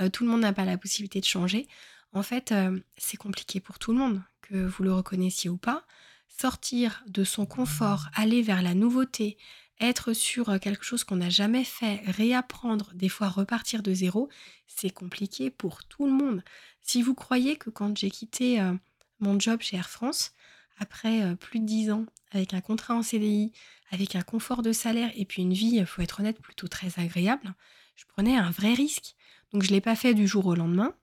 euh, 0.00 0.08
tout 0.10 0.22
le 0.22 0.30
monde 0.30 0.42
n'a 0.42 0.52
pas 0.52 0.64
la 0.64 0.78
possibilité 0.78 1.18
de 1.18 1.24
changer. 1.24 1.66
En 2.12 2.22
fait, 2.22 2.52
euh, 2.52 2.78
c'est 2.96 3.16
compliqué 3.16 3.60
pour 3.60 3.78
tout 3.78 3.92
le 3.92 3.98
monde, 3.98 4.22
que 4.42 4.56
vous 4.56 4.82
le 4.82 4.92
reconnaissiez 4.92 5.48
ou 5.48 5.56
pas. 5.56 5.84
Sortir 6.28 7.02
de 7.08 7.24
son 7.24 7.46
confort, 7.46 8.08
aller 8.14 8.42
vers 8.42 8.62
la 8.62 8.74
nouveauté, 8.74 9.38
être 9.80 10.12
sur 10.12 10.50
euh, 10.50 10.58
quelque 10.58 10.84
chose 10.84 11.04
qu'on 11.04 11.16
n'a 11.16 11.30
jamais 11.30 11.64
fait, 11.64 12.02
réapprendre, 12.06 12.92
des 12.94 13.08
fois 13.08 13.28
repartir 13.28 13.82
de 13.82 13.94
zéro, 13.94 14.28
c'est 14.66 14.90
compliqué 14.90 15.50
pour 15.50 15.84
tout 15.84 16.06
le 16.06 16.12
monde. 16.12 16.44
Si 16.82 17.02
vous 17.02 17.14
croyez 17.14 17.56
que 17.56 17.70
quand 17.70 17.96
j'ai 17.96 18.10
quitté 18.10 18.60
euh, 18.60 18.74
mon 19.20 19.38
job 19.38 19.60
chez 19.60 19.76
Air 19.76 19.88
France, 19.88 20.32
après 20.78 21.36
plus 21.36 21.60
de 21.60 21.66
dix 21.66 21.90
ans, 21.92 22.06
avec 22.32 22.54
un 22.54 22.60
contrat 22.60 22.94
en 22.94 23.02
CDI, 23.02 23.52
avec 23.90 24.16
un 24.16 24.22
confort 24.22 24.62
de 24.62 24.72
salaire 24.72 25.12
et 25.14 25.24
puis 25.24 25.42
une 25.42 25.52
vie, 25.52 25.76
il 25.76 25.86
faut 25.86 26.02
être 26.02 26.20
honnête, 26.20 26.40
plutôt 26.40 26.66
très 26.66 26.98
agréable, 26.98 27.54
je 27.94 28.04
prenais 28.06 28.36
un 28.36 28.50
vrai 28.50 28.74
risque. 28.74 29.14
Donc 29.52 29.62
je 29.62 29.68
ne 29.68 29.74
l'ai 29.74 29.80
pas 29.80 29.94
fait 29.94 30.14
du 30.14 30.26
jour 30.26 30.46
au 30.46 30.54
lendemain. 30.54 30.94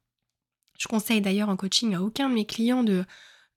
Je 0.80 0.88
conseille 0.88 1.22
d'ailleurs 1.22 1.50
en 1.50 1.58
coaching 1.58 1.94
à 1.94 2.02
aucun 2.02 2.30
de 2.30 2.34
mes 2.34 2.46
clients 2.46 2.84
de, 2.84 3.06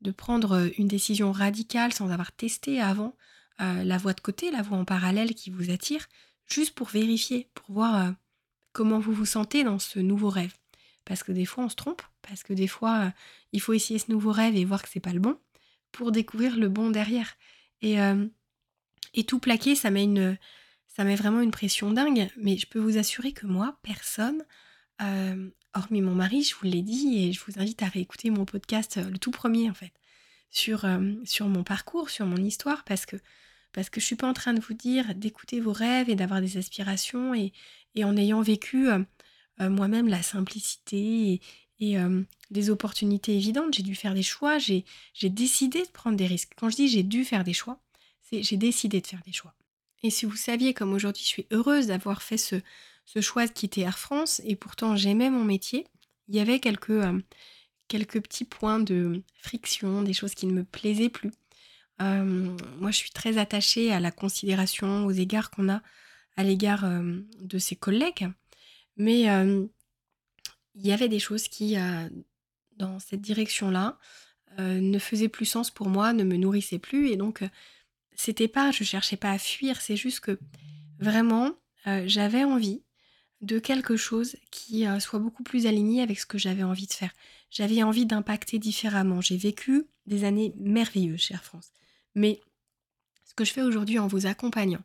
de 0.03 0.11
prendre 0.11 0.71
une 0.77 0.89
décision 0.89 1.33
radicale 1.33 1.93
sans 1.93 2.11
avoir 2.11 2.33
testé 2.33 2.81
avant 2.81 3.17
euh, 3.61 3.85
la 3.85 3.97
voie 3.97 4.13
de 4.13 4.21
côté, 4.21 4.51
la 4.51 4.61
voie 4.61 4.77
en 4.77 4.85
parallèle 4.85 5.35
qui 5.35 5.51
vous 5.51 5.71
attire, 5.71 6.09
juste 6.47 6.75
pour 6.75 6.89
vérifier, 6.89 7.49
pour 7.55 7.73
voir 7.73 7.97
euh, 7.97 8.11
comment 8.73 8.99
vous 8.99 9.13
vous 9.13 9.25
sentez 9.25 9.63
dans 9.63 9.79
ce 9.79 10.01
nouveau 10.01 10.29
rêve. 10.29 10.53
Parce 11.05 11.23
que 11.23 11.31
des 11.31 11.45
fois 11.45 11.65
on 11.65 11.69
se 11.69 11.77
trompe, 11.77 12.03
parce 12.23 12.43
que 12.43 12.53
des 12.53 12.67
fois 12.67 13.07
euh, 13.07 13.11
il 13.53 13.61
faut 13.61 13.73
essayer 13.73 14.01
ce 14.01 14.11
nouveau 14.11 14.33
rêve 14.33 14.57
et 14.57 14.65
voir 14.65 14.83
que 14.83 14.89
c'est 14.89 15.01
pas 15.01 15.13
le 15.13 15.21
bon 15.21 15.39
pour 15.93 16.11
découvrir 16.11 16.57
le 16.57 16.69
bon 16.69 16.91
derrière. 16.91 17.37
Et, 17.83 17.97
et 19.13 19.25
tout 19.25 19.41
plaquer, 19.41 19.75
ça 19.75 19.91
met 19.91 20.05
une, 20.05 20.39
ça 20.87 21.03
met 21.03 21.17
vraiment 21.17 21.41
une 21.41 21.51
pression 21.51 21.91
dingue. 21.91 22.31
Mais 22.37 22.57
je 22.57 22.67
peux 22.67 22.79
vous 22.79 22.97
assurer 22.97 23.33
que 23.33 23.45
moi, 23.45 23.77
personne, 23.83 24.43
hormis 25.75 26.03
mon 26.03 26.15
mari, 26.15 26.43
je 26.43 26.55
vous 26.55 26.67
l'ai 26.67 26.83
dit, 26.83 27.25
et 27.25 27.33
je 27.33 27.41
vous 27.45 27.59
invite 27.61 27.83
à 27.83 27.89
réécouter 27.89 28.31
mon 28.31 28.45
podcast, 28.45 28.99
le 28.99 29.19
tout 29.19 29.31
premier 29.31 29.71
en 29.71 29.75
fait, 29.75 29.93
sur, 30.51 30.87
sur 31.25 31.49
mon 31.49 31.65
parcours, 31.65 32.11
sur 32.11 32.27
mon 32.27 32.37
histoire, 32.37 32.85
parce 32.85 33.07
que 33.07 33.17
parce 33.73 33.91
que 33.91 34.01
je 34.01 34.07
suis 34.07 34.17
pas 34.17 34.29
en 34.29 34.35
train 34.35 34.55
de 34.55 34.61
vous 34.61 34.75
dire 34.75 35.15
d'écouter 35.15 35.61
vos 35.61 35.73
rêves 35.73 36.11
et 36.11 36.15
d'avoir 36.15 36.41
des 36.41 36.57
aspirations 36.59 37.35
et, 37.35 37.53
en 38.03 38.17
ayant 38.17 38.43
vécu 38.43 38.89
euh, 38.89 39.01
euh, 39.61 39.71
moi-même 39.71 40.09
la 40.09 40.23
simplicité 40.23 41.41
et, 41.81 41.99
euh, 41.99 42.23
des 42.51 42.71
opportunités 42.71 43.35
évidentes, 43.35 43.75
j'ai 43.75 43.83
dû 43.83 43.95
faire 43.95 44.15
des 44.15 44.23
choix, 44.23 44.59
j'ai 44.59 44.85
décidé 45.25 45.83
de 45.83 45.89
prendre 45.89 46.17
des 46.17 46.27
risques. 46.27 46.53
Quand 46.57 46.69
je 46.69 46.77
dis 46.77 46.89
j'ai 46.89 47.03
dû 47.03 47.25
faire 47.25 47.45
des 47.45 47.55
choix, 47.55 47.81
c'est 48.23 48.43
j'ai 48.43 48.57
décidé 48.57 49.01
de 49.01 49.07
faire 49.07 49.23
des 49.25 49.33
choix. 49.33 49.55
Et 50.05 50.11
si 50.11 50.27
vous 50.27 50.37
saviez 50.37 50.75
comme 50.75 50.93
aujourd'hui 50.93 51.23
je 51.23 51.29
suis 51.29 51.47
heureuse 51.51 51.89
d'avoir 51.89 52.23
fait 52.23 52.37
ce, 52.37 52.57
ce 53.05 53.21
choix 53.21 53.47
de 53.47 53.53
quitter 53.53 53.83
Air 53.83 53.99
France 53.99 54.41
et 54.45 54.57
pourtant 54.57 54.97
j'aimais 54.97 55.31
mon 55.31 55.45
métier, 55.45 55.87
il 56.29 56.37
y 56.37 56.41
avait 56.41 56.61
quelques, 56.61 56.91
euh, 56.91 57.21
petits 57.89 58.45
points 58.45 58.81
de 58.81 59.23
friction, 59.37 60.03
des 60.03 60.13
choses 60.13 60.35
qui 60.35 60.47
ne 60.47 60.53
me 60.53 60.65
plaisaient 60.65 61.11
plus. 61.11 61.31
Euh, 62.01 62.57
moi 62.79 62.91
je 62.91 62.97
suis 62.97 63.11
très 63.11 63.39
attachée 63.39 63.93
à 63.93 64.01
la 64.01 64.11
considération, 64.11 65.05
aux 65.05 65.11
égards 65.11 65.51
qu'on 65.51 65.69
a 65.69 65.83
à 66.37 66.45
l'égard 66.45 66.85
euh, 66.85 67.21
de 67.41 67.59
ses 67.59 67.77
collègues, 67.77 68.31
mais 68.97 69.23
il 70.75 70.87
y 70.87 70.93
avait 70.93 71.09
des 71.09 71.19
choses 71.19 71.49
qui, 71.49 71.77
dans 72.77 72.99
cette 72.99 73.21
direction-là, 73.21 73.99
ne 74.59 74.99
faisaient 74.99 75.29
plus 75.29 75.45
sens 75.45 75.71
pour 75.71 75.89
moi, 75.89 76.13
ne 76.13 76.25
me 76.25 76.37
nourrissaient 76.37 76.79
plus, 76.79 77.11
et 77.11 77.17
donc 77.17 77.43
c'était 78.15 78.49
pas, 78.49 78.71
je 78.71 78.85
cherchais 78.85 79.17
pas 79.17 79.33
à 79.33 79.39
fuir, 79.39 79.81
c'est 79.81 79.97
juste 79.97 80.21
que 80.21 80.39
vraiment, 80.99 81.55
j'avais 81.85 82.45
envie 82.45 82.83
de 83.43 83.59
quelque 83.59 83.97
chose 83.97 84.37
qui 84.51 84.87
euh, 84.87 85.01
soit 85.01 85.19
beaucoup 85.19 85.43
plus 85.43 85.67
aligné 85.67 86.01
avec 86.03 86.19
ce 86.19 86.27
que 86.27 86.39
j'avais 86.39 86.63
envie 86.63 86.87
de 86.87 86.93
faire. 86.93 87.13
J'avais 87.51 87.83
envie 87.83 88.07
d'impacter 88.07 88.59
différemment. 88.59 89.21
J'ai 89.21 89.37
vécu 89.37 89.85
des 90.07 90.25
années 90.25 90.55
merveilleuses, 90.57 91.21
chère 91.21 91.45
France. 91.45 91.73
Mais 92.15 92.41
ce 93.25 93.35
que 93.35 93.45
je 93.45 93.53
fais 93.53 93.63
aujourd'hui 93.63 93.99
en 93.99 94.07
vous 94.07 94.27
accompagnant, 94.27 94.83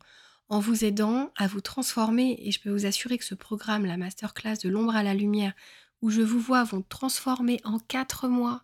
en 0.50 0.60
vous 0.60 0.84
aidant 0.84 1.32
à 1.38 1.48
vous 1.48 1.62
transformer, 1.62 2.38
et 2.42 2.52
je 2.52 2.60
peux 2.60 2.72
vous 2.72 2.86
assurer 2.86 3.18
que 3.18 3.26
ce 3.26 3.36
programme, 3.36 3.86
la 3.86 3.98
masterclass 3.98 4.58
de 4.64 4.70
l'ombre 4.70 4.96
à 4.96 5.04
la 5.04 5.14
lumière, 5.14 5.54
où 6.02 6.10
je 6.10 6.22
vous 6.22 6.40
vois, 6.40 6.64
vont 6.64 6.82
transformer 6.82 7.60
en 7.64 7.80
quatre 7.80 8.28
mois 8.28 8.64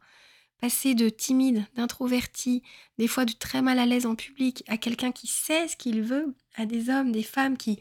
passer 0.59 0.95
de 0.95 1.09
timide, 1.09 1.65
d'introverti, 1.75 2.63
des 2.97 3.09
fois 3.09 3.25
de 3.25 3.33
très 3.33 3.61
mal 3.61 3.79
à 3.79 3.85
l'aise 3.85 4.05
en 4.05 4.15
public, 4.15 4.63
à 4.67 4.77
quelqu'un 4.77 5.11
qui 5.11 5.27
sait 5.27 5.67
ce 5.67 5.75
qu'il 5.75 6.01
veut, 6.01 6.33
à 6.55 6.65
des 6.65 6.89
hommes, 6.89 7.11
des 7.11 7.23
femmes 7.23 7.57
qui, 7.57 7.79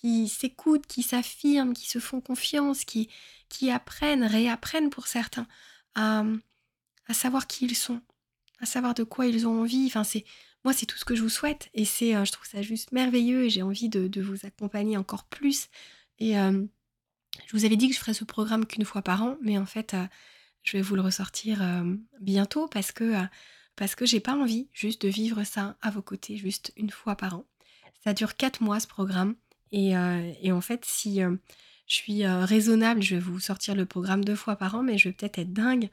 qui 0.00 0.28
s'écoutent, 0.28 0.86
qui 0.86 1.02
s'affirment, 1.02 1.74
qui 1.74 1.88
se 1.88 1.98
font 1.98 2.20
confiance, 2.20 2.84
qui, 2.84 3.08
qui 3.48 3.70
apprennent, 3.70 4.24
réapprennent 4.24 4.90
pour 4.90 5.06
certains, 5.06 5.46
à, 5.94 6.24
à 7.06 7.14
savoir 7.14 7.46
qui 7.46 7.66
ils 7.66 7.76
sont, 7.76 8.00
à 8.60 8.66
savoir 8.66 8.94
de 8.94 9.04
quoi 9.04 9.26
ils 9.26 9.46
ont 9.46 9.60
envie. 9.60 9.86
Enfin, 9.86 10.04
c'est 10.04 10.24
moi, 10.64 10.72
c'est 10.72 10.86
tout 10.86 10.98
ce 10.98 11.04
que 11.04 11.14
je 11.14 11.22
vous 11.22 11.28
souhaite, 11.28 11.70
et 11.74 11.84
c'est, 11.84 12.16
euh, 12.16 12.24
je 12.24 12.32
trouve 12.32 12.48
ça 12.48 12.60
juste 12.60 12.90
merveilleux, 12.90 13.44
et 13.44 13.50
j'ai 13.50 13.62
envie 13.62 13.88
de, 13.88 14.08
de, 14.08 14.20
vous 14.20 14.46
accompagner 14.46 14.96
encore 14.96 15.22
plus. 15.22 15.68
Et 16.18 16.36
euh, 16.36 16.64
je 17.46 17.56
vous 17.56 17.64
avais 17.64 17.76
dit 17.76 17.88
que 17.88 17.94
je 17.94 18.00
ferais 18.00 18.14
ce 18.14 18.24
programme 18.24 18.66
qu'une 18.66 18.84
fois 18.84 19.02
par 19.02 19.22
an, 19.22 19.36
mais 19.42 19.58
en 19.58 19.66
fait, 19.66 19.94
euh, 19.94 20.04
je 20.64 20.76
vais 20.76 20.82
vous 20.82 20.96
le 20.96 21.02
ressortir 21.02 21.62
bientôt 22.20 22.66
parce 22.66 22.90
que 22.90 23.14
parce 23.76 23.94
que 23.94 24.04
j'ai 24.04 24.18
pas 24.18 24.34
envie 24.34 24.68
juste 24.72 25.02
de 25.02 25.08
vivre 25.08 25.44
ça 25.44 25.76
à 25.80 25.90
vos 25.92 26.02
côtés 26.02 26.36
juste 26.36 26.72
une 26.76 26.90
fois 26.90 27.14
par 27.14 27.36
an. 27.36 27.44
Ça 28.02 28.12
dure 28.14 28.34
quatre 28.34 28.60
mois 28.62 28.80
ce 28.80 28.88
programme 28.88 29.36
et, 29.72 29.92
et 30.42 30.52
en 30.52 30.60
fait 30.60 30.84
si 30.84 31.20
je 31.20 31.94
suis 31.94 32.26
raisonnable, 32.26 33.02
je 33.02 33.16
vais 33.16 33.20
vous 33.20 33.40
sortir 33.40 33.74
le 33.74 33.86
programme 33.86 34.24
deux 34.24 34.36
fois 34.36 34.56
par 34.56 34.74
an, 34.74 34.82
mais 34.82 34.98
je 34.98 35.08
vais 35.08 35.12
peut-être 35.12 35.38
être 35.38 35.52
dingue 35.52 35.88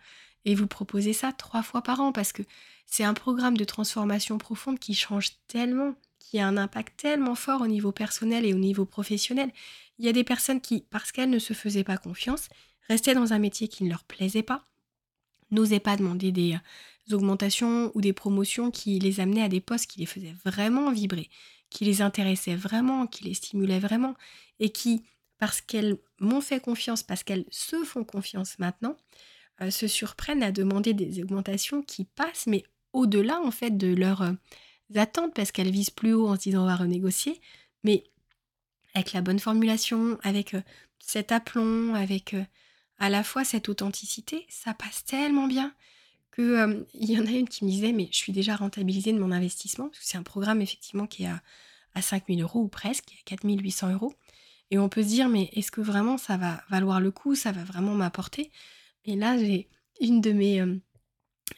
et 0.45 0.55
vous 0.55 0.67
proposer 0.67 1.13
ça 1.13 1.31
trois 1.31 1.63
fois 1.63 1.81
par 1.81 1.99
an 1.99 2.11
parce 2.11 2.33
que 2.33 2.43
c'est 2.85 3.03
un 3.03 3.13
programme 3.13 3.57
de 3.57 3.63
transformation 3.63 4.37
profonde 4.37 4.79
qui 4.79 4.93
change 4.93 5.31
tellement, 5.47 5.95
qui 6.19 6.39
a 6.39 6.47
un 6.47 6.57
impact 6.57 6.99
tellement 6.99 7.35
fort 7.35 7.61
au 7.61 7.67
niveau 7.67 7.91
personnel 7.91 8.45
et 8.45 8.53
au 8.53 8.57
niveau 8.57 8.85
professionnel. 8.85 9.51
Il 9.99 10.05
y 10.05 10.09
a 10.09 10.13
des 10.13 10.23
personnes 10.23 10.61
qui, 10.61 10.85
parce 10.89 11.11
qu'elles 11.11 11.29
ne 11.29 11.39
se 11.39 11.53
faisaient 11.53 11.83
pas 11.83 11.97
confiance, 11.97 12.49
restaient 12.89 13.13
dans 13.13 13.33
un 13.33 13.39
métier 13.39 13.67
qui 13.67 13.83
ne 13.83 13.89
leur 13.89 14.03
plaisait 14.03 14.43
pas, 14.43 14.65
n'osaient 15.51 15.79
pas 15.79 15.97
demander 15.97 16.31
des 16.31 16.53
euh, 16.53 17.15
augmentations 17.15 17.91
ou 17.95 18.01
des 18.01 18.13
promotions 18.13 18.71
qui 18.71 18.99
les 18.99 19.19
amenaient 19.19 19.43
à 19.43 19.49
des 19.49 19.61
postes 19.61 19.87
qui 19.87 19.99
les 19.99 20.05
faisaient 20.05 20.35
vraiment 20.43 20.91
vibrer, 20.91 21.29
qui 21.73 21.85
les 21.85 22.01
intéressaient 22.01 22.55
vraiment, 22.55 23.07
qui 23.07 23.23
les 23.23 23.33
stimulaient 23.33 23.79
vraiment, 23.79 24.13
et 24.59 24.69
qui, 24.69 25.03
parce 25.39 25.59
qu'elles 25.59 25.97
m'ont 26.19 26.39
fait 26.39 26.59
confiance, 26.59 27.01
parce 27.01 27.23
qu'elles 27.23 27.45
se 27.49 27.83
font 27.83 28.03
confiance 28.03 28.59
maintenant, 28.59 28.95
euh, 29.59 29.71
se 29.71 29.87
surprennent 29.87 30.43
à 30.43 30.51
demander 30.51 30.93
des 30.93 31.21
augmentations 31.23 31.81
qui 31.81 32.05
passent, 32.05 32.45
mais 32.45 32.63
au-delà 32.93 33.41
en 33.41 33.49
fait 33.49 33.71
de 33.71 33.93
leurs 33.93 34.21
euh, 34.21 34.33
attentes, 34.95 35.33
parce 35.33 35.51
qu'elles 35.51 35.71
visent 35.71 35.89
plus 35.89 36.13
haut 36.13 36.27
en 36.27 36.35
se 36.35 36.41
disant 36.41 36.61
on 36.61 36.67
va 36.67 36.75
renégocier, 36.75 37.41
mais 37.83 38.03
avec 38.93 39.13
la 39.13 39.21
bonne 39.21 39.39
formulation, 39.39 40.19
avec 40.21 40.55
cet 40.99 41.31
aplomb, 41.31 41.95
avec 41.95 42.35
à 42.99 43.09
la 43.09 43.23
fois 43.23 43.43
cette 43.43 43.67
authenticité, 43.67 44.45
ça 44.47 44.75
passe 44.75 45.03
tellement 45.05 45.47
bien 45.47 45.73
que 46.33 46.41
euh, 46.41 46.83
y 46.95 47.17
en 47.19 47.27
a 47.27 47.29
une 47.29 47.47
qui 47.47 47.63
me 47.63 47.69
disait 47.69 47.93
mais 47.93 48.09
je 48.11 48.17
suis 48.17 48.33
déjà 48.33 48.55
rentabilisée 48.55 49.13
de 49.13 49.19
mon 49.19 49.31
investissement 49.31 49.87
parce 49.87 49.99
que 49.99 50.05
c'est 50.05 50.17
un 50.17 50.23
programme 50.23 50.61
effectivement 50.61 51.05
qui 51.05 51.23
est 51.23 51.27
à, 51.27 51.41
à 51.93 52.01
5000 52.01 52.41
euros 52.41 52.61
ou 52.61 52.67
presque, 52.67 53.11
à 53.19 53.23
4800 53.25 53.93
euros. 53.93 54.13
Et 54.71 54.79
on 54.79 54.89
peut 54.89 55.03
se 55.03 55.07
dire 55.07 55.29
mais 55.29 55.51
est-ce 55.53 55.71
que 55.71 55.81
vraiment 55.81 56.17
ça 56.17 56.37
va 56.37 56.63
valoir 56.69 56.99
le 56.99 57.11
coup, 57.11 57.35
ça 57.35 57.51
va 57.51 57.63
vraiment 57.63 57.93
m'apporter? 57.93 58.51
Et 59.05 59.15
là 59.15 59.37
j'ai 59.37 59.69
une 60.01 60.21
de 60.21 60.31
mes 60.31 60.59
euh, 60.59 60.75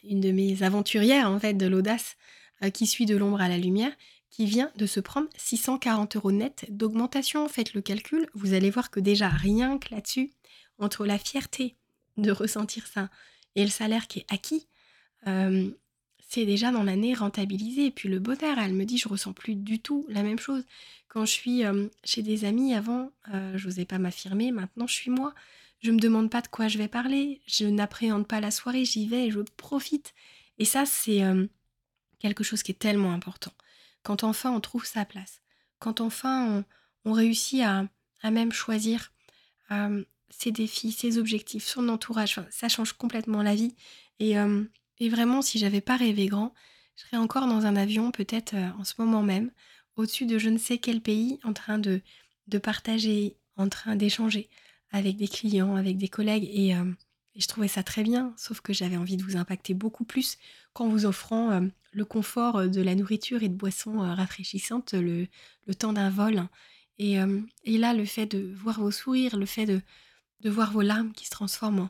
de 0.04 0.32
mes 0.32 0.62
aventurières 0.62 1.30
en 1.30 1.40
fait 1.40 1.54
de 1.54 1.68
l'audace 1.68 2.18
euh, 2.62 2.70
qui 2.70 2.86
suit 2.86 3.06
de 3.06 3.16
l'ombre 3.16 3.40
à 3.40 3.48
la 3.48 3.58
lumière 3.58 3.94
qui 4.30 4.46
vient 4.46 4.72
de 4.76 4.86
se 4.86 5.00
prendre 5.00 5.30
640 5.38 6.18
euros 6.18 6.34
net 6.34 6.66
d'augmentation. 6.68 7.48
Faites 7.48 7.74
le 7.74 7.82
calcul, 7.82 8.28
vous 8.34 8.54
allez 8.54 8.70
voir 8.70 8.92
que 8.92 9.00
déjà 9.00 9.30
rien 9.30 9.78
que 9.78 9.96
là-dessus, 9.96 10.32
entre 10.78 11.06
la 11.06 11.18
fierté 11.18 11.78
de 12.18 12.32
ressentir 12.32 12.86
ça 12.88 13.10
et 13.56 13.64
le 13.64 13.70
salaire 13.70 14.08
qui 14.08 14.20
est 14.20 14.26
acquis, 14.30 14.68
c'est 15.26 16.46
déjà 16.46 16.72
dans 16.72 16.84
l'année 16.84 17.14
rentabilisé. 17.14 17.86
Et 17.86 17.92
puis 17.92 18.10
le 18.10 18.20
bonheur, 18.20 18.58
elle 18.60 18.74
me 18.74 18.86
dit, 18.86 18.98
je 18.98 19.08
ressens 19.08 19.34
plus 19.34 19.56
du 19.56 19.80
tout 19.80 20.06
la 20.10 20.24
même 20.24 20.40
chose. 20.40 20.64
Quand 21.08 21.26
je 21.26 21.32
suis 21.32 21.64
chez 22.04 22.22
des 22.22 22.46
amis, 22.46 22.74
avant, 22.74 23.12
je 23.32 23.66
n'osais 23.66 23.86
pas 23.86 23.98
m'affirmer, 23.98 24.52
maintenant 24.52 24.88
je 24.88 24.94
suis 24.94 25.12
moi. 25.12 25.34
Je 25.82 25.92
ne 25.92 25.96
me 25.96 26.02
demande 26.02 26.30
pas 26.32 26.42
de 26.42 26.48
quoi 26.48 26.68
je 26.68 26.78
vais 26.78 26.88
parler, 26.88 27.42
je 27.48 27.66
n'appréhende 27.66 28.28
pas 28.28 28.40
la 28.40 28.52
soirée, 28.52 28.86
j'y 28.86 29.08
vais, 29.08 29.30
je 29.30 29.40
profite. 29.56 30.14
Et 30.58 30.66
ça, 30.66 30.86
c'est 30.86 31.22
quelque 32.20 32.44
chose 32.44 32.64
qui 32.64 32.72
est 32.72 32.80
tellement 32.80 33.14
important. 33.14 33.52
Quand 34.04 34.24
enfin 34.24 34.52
on 34.52 34.60
trouve 34.60 34.86
sa 34.86 35.06
place, 35.06 35.42
quand 35.80 36.02
enfin 36.02 36.64
on, 37.06 37.12
réussit 37.12 37.62
à, 37.62 37.88
même 38.24 38.52
choisir 38.52 39.12
ses 40.30 40.52
défis, 40.52 40.92
ses 40.92 41.18
objectifs, 41.18 41.66
son 41.66 41.90
entourage. 41.90 42.40
ça 42.50 42.70
change 42.70 42.94
complètement 42.94 43.42
la 43.42 43.56
vie. 43.56 43.76
Et, 44.20 44.38
euh, 44.38 44.64
et 45.00 45.10
vraiment, 45.10 45.42
si 45.42 45.60
j'avais 45.60 45.82
pas 45.82 45.98
rêvé 45.98 46.28
grand, 46.28 46.54
je 46.96 47.04
serais 47.04 47.18
encore 47.18 47.48
dans 47.48 47.66
un 47.66 47.76
avion, 47.76 48.12
peut-être 48.12 48.54
euh, 48.54 48.70
en 48.80 48.84
ce 48.84 48.94
moment 48.98 49.24
même, 49.24 49.52
au-dessus 49.96 50.26
de 50.26 50.38
je 50.38 50.50
ne 50.50 50.58
sais 50.58 50.78
quel 50.78 51.02
pays, 51.02 51.40
en 51.44 51.54
train 51.54 51.78
de, 51.78 52.02
de 52.48 52.58
partager, 52.58 53.38
en 53.58 53.70
train 53.70 53.96
d'échanger 53.96 54.50
avec 54.92 55.18
des 55.18 55.28
clients, 55.28 55.76
avec 55.76 55.98
des 55.98 56.08
collègues. 56.08 56.50
Et, 56.52 56.76
euh, 56.76 56.86
et, 57.36 57.42
je 57.42 57.48
trouvais 57.48 57.68
ça 57.68 57.84
très 57.84 58.04
bien, 58.04 58.34
sauf 58.38 58.62
que 58.62 58.74
j'avais 58.74 58.98
envie 58.98 59.18
de 59.18 59.24
vous 59.24 59.36
impacter 59.36 59.74
beaucoup 59.74 60.06
plus 60.06 60.38
qu'en 60.74 60.88
vous 60.88 61.06
offrant 61.06 61.60
le 61.92 62.06
confort 62.06 62.70
de 62.70 62.82
la 62.82 62.96
nourriture 62.96 63.44
et 63.44 63.50
de 63.50 63.56
boissons 63.56 64.00
rafraîchissantes 64.00 64.94
le, 64.94 65.28
le 65.68 65.76
temps 65.76 65.92
d'un 65.92 66.10
vol. 66.10 66.48
Et, 66.98 67.18
et 67.66 67.78
là, 67.78 67.94
le 67.94 68.06
fait 68.06 68.26
de 68.26 68.54
voir 68.56 68.80
vos 68.80 68.92
sourires, 68.92 69.36
le 69.36 69.46
fait 69.46 69.66
de, 69.66 69.82
de 70.42 70.50
voir 70.50 70.72
vos 70.72 70.82
larmes 70.82 71.14
qui 71.14 71.26
se 71.26 71.32
transforment 71.32 71.90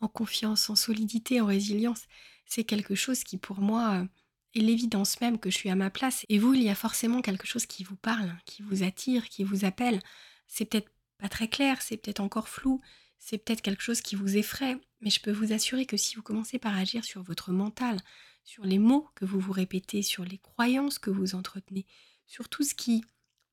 en, 0.00 0.08
confiance, 0.08 0.70
en 0.70 0.76
solidité, 0.76 1.40
en 1.40 1.46
résilience, 1.46 2.02
c'est 2.46 2.64
quelque 2.64 2.94
chose 2.94 3.24
qui 3.24 3.38
pour 3.38 3.60
moi 3.60 4.00
euh, 4.00 4.06
est 4.54 4.60
l'évidence 4.60 5.20
même 5.20 5.38
que 5.38 5.50
je 5.50 5.56
suis 5.56 5.70
à 5.70 5.76
ma 5.76 5.90
place. 5.90 6.24
Et 6.28 6.38
vous, 6.38 6.54
il 6.54 6.62
y 6.62 6.68
a 6.68 6.74
forcément 6.74 7.22
quelque 7.22 7.46
chose 7.46 7.66
qui 7.66 7.84
vous 7.84 7.96
parle, 7.96 8.36
qui 8.44 8.62
vous 8.62 8.82
attire, 8.82 9.28
qui 9.28 9.44
vous 9.44 9.64
appelle. 9.64 10.00
C'est 10.46 10.64
peut-être 10.64 10.90
pas 11.18 11.28
très 11.28 11.48
clair, 11.48 11.80
c'est 11.80 11.96
peut-être 11.96 12.20
encore 12.20 12.48
flou, 12.48 12.80
c'est 13.18 13.38
peut-être 13.38 13.62
quelque 13.62 13.82
chose 13.82 14.00
qui 14.00 14.16
vous 14.16 14.36
effraie, 14.36 14.76
mais 15.00 15.10
je 15.10 15.20
peux 15.20 15.32
vous 15.32 15.52
assurer 15.52 15.86
que 15.86 15.96
si 15.96 16.16
vous 16.16 16.22
commencez 16.22 16.58
par 16.58 16.76
agir 16.76 17.04
sur 17.04 17.22
votre 17.22 17.52
mental, 17.52 17.98
sur 18.44 18.64
les 18.64 18.78
mots 18.78 19.08
que 19.14 19.24
vous 19.24 19.40
vous 19.40 19.52
répétez, 19.52 20.02
sur 20.02 20.24
les 20.24 20.38
croyances 20.38 20.98
que 20.98 21.10
vous 21.10 21.34
entretenez, 21.34 21.86
sur 22.26 22.48
tout 22.48 22.62
ce 22.62 22.74
qui, 22.74 23.02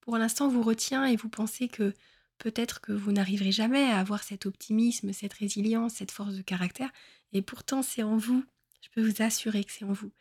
pour 0.01 0.17
l'instant, 0.17 0.49
vous 0.49 0.61
retient 0.61 1.05
et 1.05 1.15
vous 1.15 1.29
pensez 1.29 1.69
que 1.69 1.93
peut-être 2.41 2.81
que 2.81 2.91
vous 2.91 3.11
n'arriverez 3.11 3.51
jamais 3.51 3.83
à 3.83 3.99
avoir 3.99 4.23
cet 4.23 4.47
optimisme, 4.47 5.13
cette 5.13 5.33
résilience, 5.33 5.93
cette 5.93 6.09
force 6.09 6.33
de 6.33 6.41
caractère, 6.41 6.89
et 7.33 7.43
pourtant 7.43 7.83
c'est 7.83 8.01
en 8.01 8.17
vous. 8.17 8.43
Je 8.81 8.89
peux 8.89 9.07
vous 9.07 9.21
assurer 9.21 9.63
que 9.63 9.71
c'est 9.71 9.85
en 9.85 9.93
vous. 9.93 10.11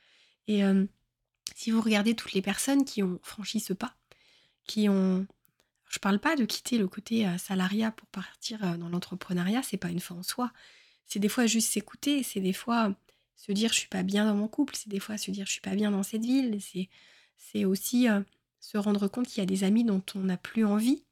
Et 0.47 0.63
euh, 0.63 0.85
si 1.55 1.71
vous 1.71 1.81
regardez 1.81 2.15
toutes 2.15 2.35
les 2.35 2.43
personnes 2.43 2.85
qui 2.85 3.03
ont 3.03 3.19
franchi 3.23 3.59
ce 3.59 3.73
pas, 3.73 3.97
qui 4.67 4.89
ont... 4.89 5.27
Je 5.89 5.97
ne 5.97 6.01
parle 6.01 6.21
pas 6.21 6.37
de 6.37 6.45
quitter 6.45 6.77
le 6.77 6.87
côté 6.87 7.27
euh, 7.27 7.39
salariat 7.39 7.91
pour 7.91 8.07
partir 8.09 8.63
euh, 8.65 8.77
dans 8.77 8.91
l'entrepreneuriat, 8.91 9.63
c'est 9.63 9.79
pas 9.79 9.89
une 9.89 9.99
fin 9.99 10.15
en 10.15 10.23
soi. 10.23 10.53
C'est 11.07 11.21
des 11.21 11.31
fois 11.31 11.47
juste 11.47 11.71
s'écouter, 11.71 12.23
c'est 12.23 12.41
des 12.41 12.53
fois 12.53 12.95
se 13.35 13.51
dire 13.51 13.73
je 13.73 13.79
suis 13.79 13.89
pas 13.89 14.03
bien 14.03 14.27
dans 14.27 14.35
mon 14.35 14.47
couple, 14.47 14.77
c'est 14.77 14.91
des 14.91 15.01
fois 15.01 15.17
se 15.17 15.31
dire 15.31 15.47
je 15.47 15.53
suis 15.53 15.63
pas 15.63 15.75
bien 15.75 15.91
dans 15.91 16.03
cette 16.03 16.25
ville, 16.25 16.61
c'est 17.39 17.65
aussi 17.65 18.07
se 18.61 18.77
rendre 18.77 19.09
compte 19.09 19.27
qu'il 19.27 19.39
y 19.39 19.43
a 19.43 19.47
des 19.47 19.65
amis 19.65 19.83
dont 19.83 20.03
on 20.15 20.21
n'a 20.21 20.37
plus 20.37 20.65
envie 20.65 21.03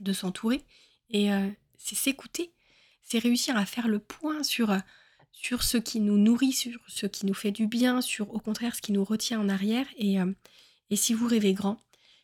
de 0.00 0.12
s'entourer. 0.12 0.64
Et 1.10 1.32
euh, 1.32 1.48
c'est 1.76 1.94
s'écouter, 1.94 2.52
c'est 3.02 3.18
réussir 3.18 3.56
à 3.56 3.66
faire 3.66 3.88
le 3.88 3.98
point 3.98 4.42
sur, 4.42 4.70
euh, 4.70 4.78
sur 5.32 5.62
ce 5.62 5.76
qui 5.76 6.00
nous 6.00 6.18
nourrit, 6.18 6.52
sur 6.52 6.80
ce 6.88 7.06
qui 7.06 7.26
nous 7.26 7.34
fait 7.34 7.50
du 7.50 7.66
bien, 7.66 8.00
sur 8.00 8.32
au 8.34 8.38
contraire 8.38 8.74
ce 8.74 8.80
qui 8.82 8.92
nous 8.92 9.04
retient 9.04 9.40
en 9.40 9.48
arrière. 9.48 9.86
Et, 9.98 10.20
euh, 10.20 10.32
Et 10.90 10.96
si 10.96 11.14
vous 11.14 11.26
rêvez 11.28 11.54
grand, 11.54 11.78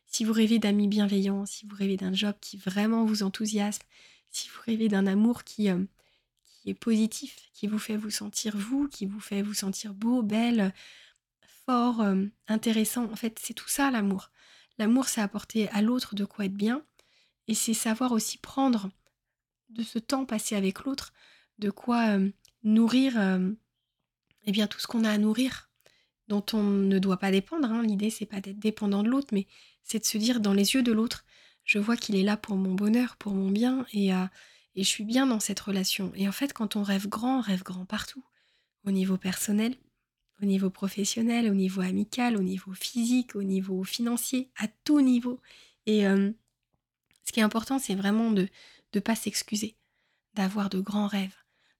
si 0.07 0.25
vous 0.25 0.33
rêvez 0.33 0.59
d'amis 0.59 0.89
bienveillants, 0.89 1.47
si 1.47 1.67
vous 1.67 1.77
rêvez 1.77 1.97
d'un 1.97 2.15
job 2.15 2.35
qui 2.41 2.57
vraiment 2.57 3.05
vous 3.05 3.23
enthousiasme, 3.23 3.83
si 4.31 4.49
vous 4.49 4.61
rêvez 4.67 4.89
d'un 4.89 5.07
amour 5.07 5.45
qui, 5.45 5.69
qui 6.63 6.71
est 6.71 6.75
positif, 6.75 7.51
qui 7.53 7.67
vous 7.67 7.79
fait 7.79 7.97
vous 7.97 8.11
sentir 8.11 8.57
vous, 8.57 8.89
qui 8.89 9.07
vous 9.07 9.21
fait 9.21 9.43
vous 9.43 9.55
sentir 9.55 9.95
beau, 9.95 10.23
belle, 10.23 10.73
fort, 11.65 12.05
intéressant, 12.47 13.05
en 13.13 13.17
fait, 13.17 13.39
c'est 13.43 13.55
tout 13.55 13.69
ça 13.69 13.91
l'amour. 13.91 14.31
L'amour, 14.79 15.09
c'est 15.09 15.21
apporter 15.21 15.69
à 15.71 15.83
l'autre 15.83 16.15
de 16.15 16.25
quoi 16.25 16.45
être 16.45 16.55
bien, 16.57 16.83
et 17.49 17.55
c'est 17.55 17.75
savoir 17.75 18.13
aussi 18.13 18.39
prendre 18.39 18.91
de 19.71 19.83
ce 19.83 19.99
temps 19.99 20.25
passé 20.25 20.55
avec 20.55 20.85
l'autre, 20.85 21.13
de 21.59 21.71
quoi 21.71 22.19
nourrir 22.63 23.19
eh 24.47 24.53
bien, 24.53 24.67
tout 24.67 24.79
ce 24.79 24.87
qu'on 24.87 25.05
a 25.05 25.11
à 25.11 25.19
nourrir, 25.19 25.71
dont 26.29 26.45
on 26.53 26.63
ne 26.63 26.99
doit 26.99 27.19
pas 27.19 27.31
dépendre. 27.31 27.71
Hein. 27.71 27.83
L'idée, 27.83 28.11
c'est 28.11 28.27
pas 28.27 28.41
d'être 28.41 28.59
dépendant 28.59 29.03
de 29.03 29.09
l'autre, 29.09 29.29
mais 29.33 29.47
c'est 29.83 29.99
de 29.99 30.05
se 30.05 30.19
dire 30.19 30.41
dans 30.41 30.55
les 30.55 30.75
yeux 30.75 30.83
de 30.83 30.93
l'autre, 30.93 31.25
je 31.65 31.79
vois 31.79 31.97
qu'il 31.97 32.17
est 32.17 32.23
là 32.23 32.37
pour 32.37 32.57
mon 32.57 32.75
bonheur, 32.75 33.17
pour 33.17 33.35
mon 33.35 33.51
bien, 33.51 33.85
et, 33.93 34.09
et 34.09 34.83
je 34.83 34.89
suis 34.89 35.05
bien 35.05 35.27
dans 35.27 35.41
cette 35.41 35.61
relation. 35.61 36.13
Et 36.15 36.29
en 36.29 36.33
fait, 36.33 36.53
quand 36.53 36.77
on 36.77 36.83
rêve 36.83 37.09
grand, 37.09 37.39
on 37.39 37.43
rêve 37.43 37.63
grand 37.63 37.85
partout, 37.85 38.25
au 38.87 38.91
niveau 38.91 39.19
personnel, 39.19 39.75
au 40.41 40.47
niveau 40.47 40.71
professionnel, 40.71 41.51
au 41.51 41.55
niveau 41.55 41.81
amical, 41.81 42.37
au 42.37 42.43
niveau 42.43 42.73
physique, 42.73 43.35
au 43.35 43.43
niveau 43.43 43.85
financier, 43.85 44.51
à 44.57 44.69
tout 44.85 45.01
niveau. 45.01 45.41
Et 45.87 46.07
ce 47.29 47.33
qui 47.33 47.41
est 47.41 47.43
important, 47.43 47.79
c'est 47.79 47.95
vraiment 47.95 48.31
de 48.31 48.49
ne 48.95 49.01
pas 49.01 49.15
s'excuser, 49.15 49.77
d'avoir 50.33 50.71
de 50.71 50.81
grands 50.81 51.07
rêves, 51.07 51.37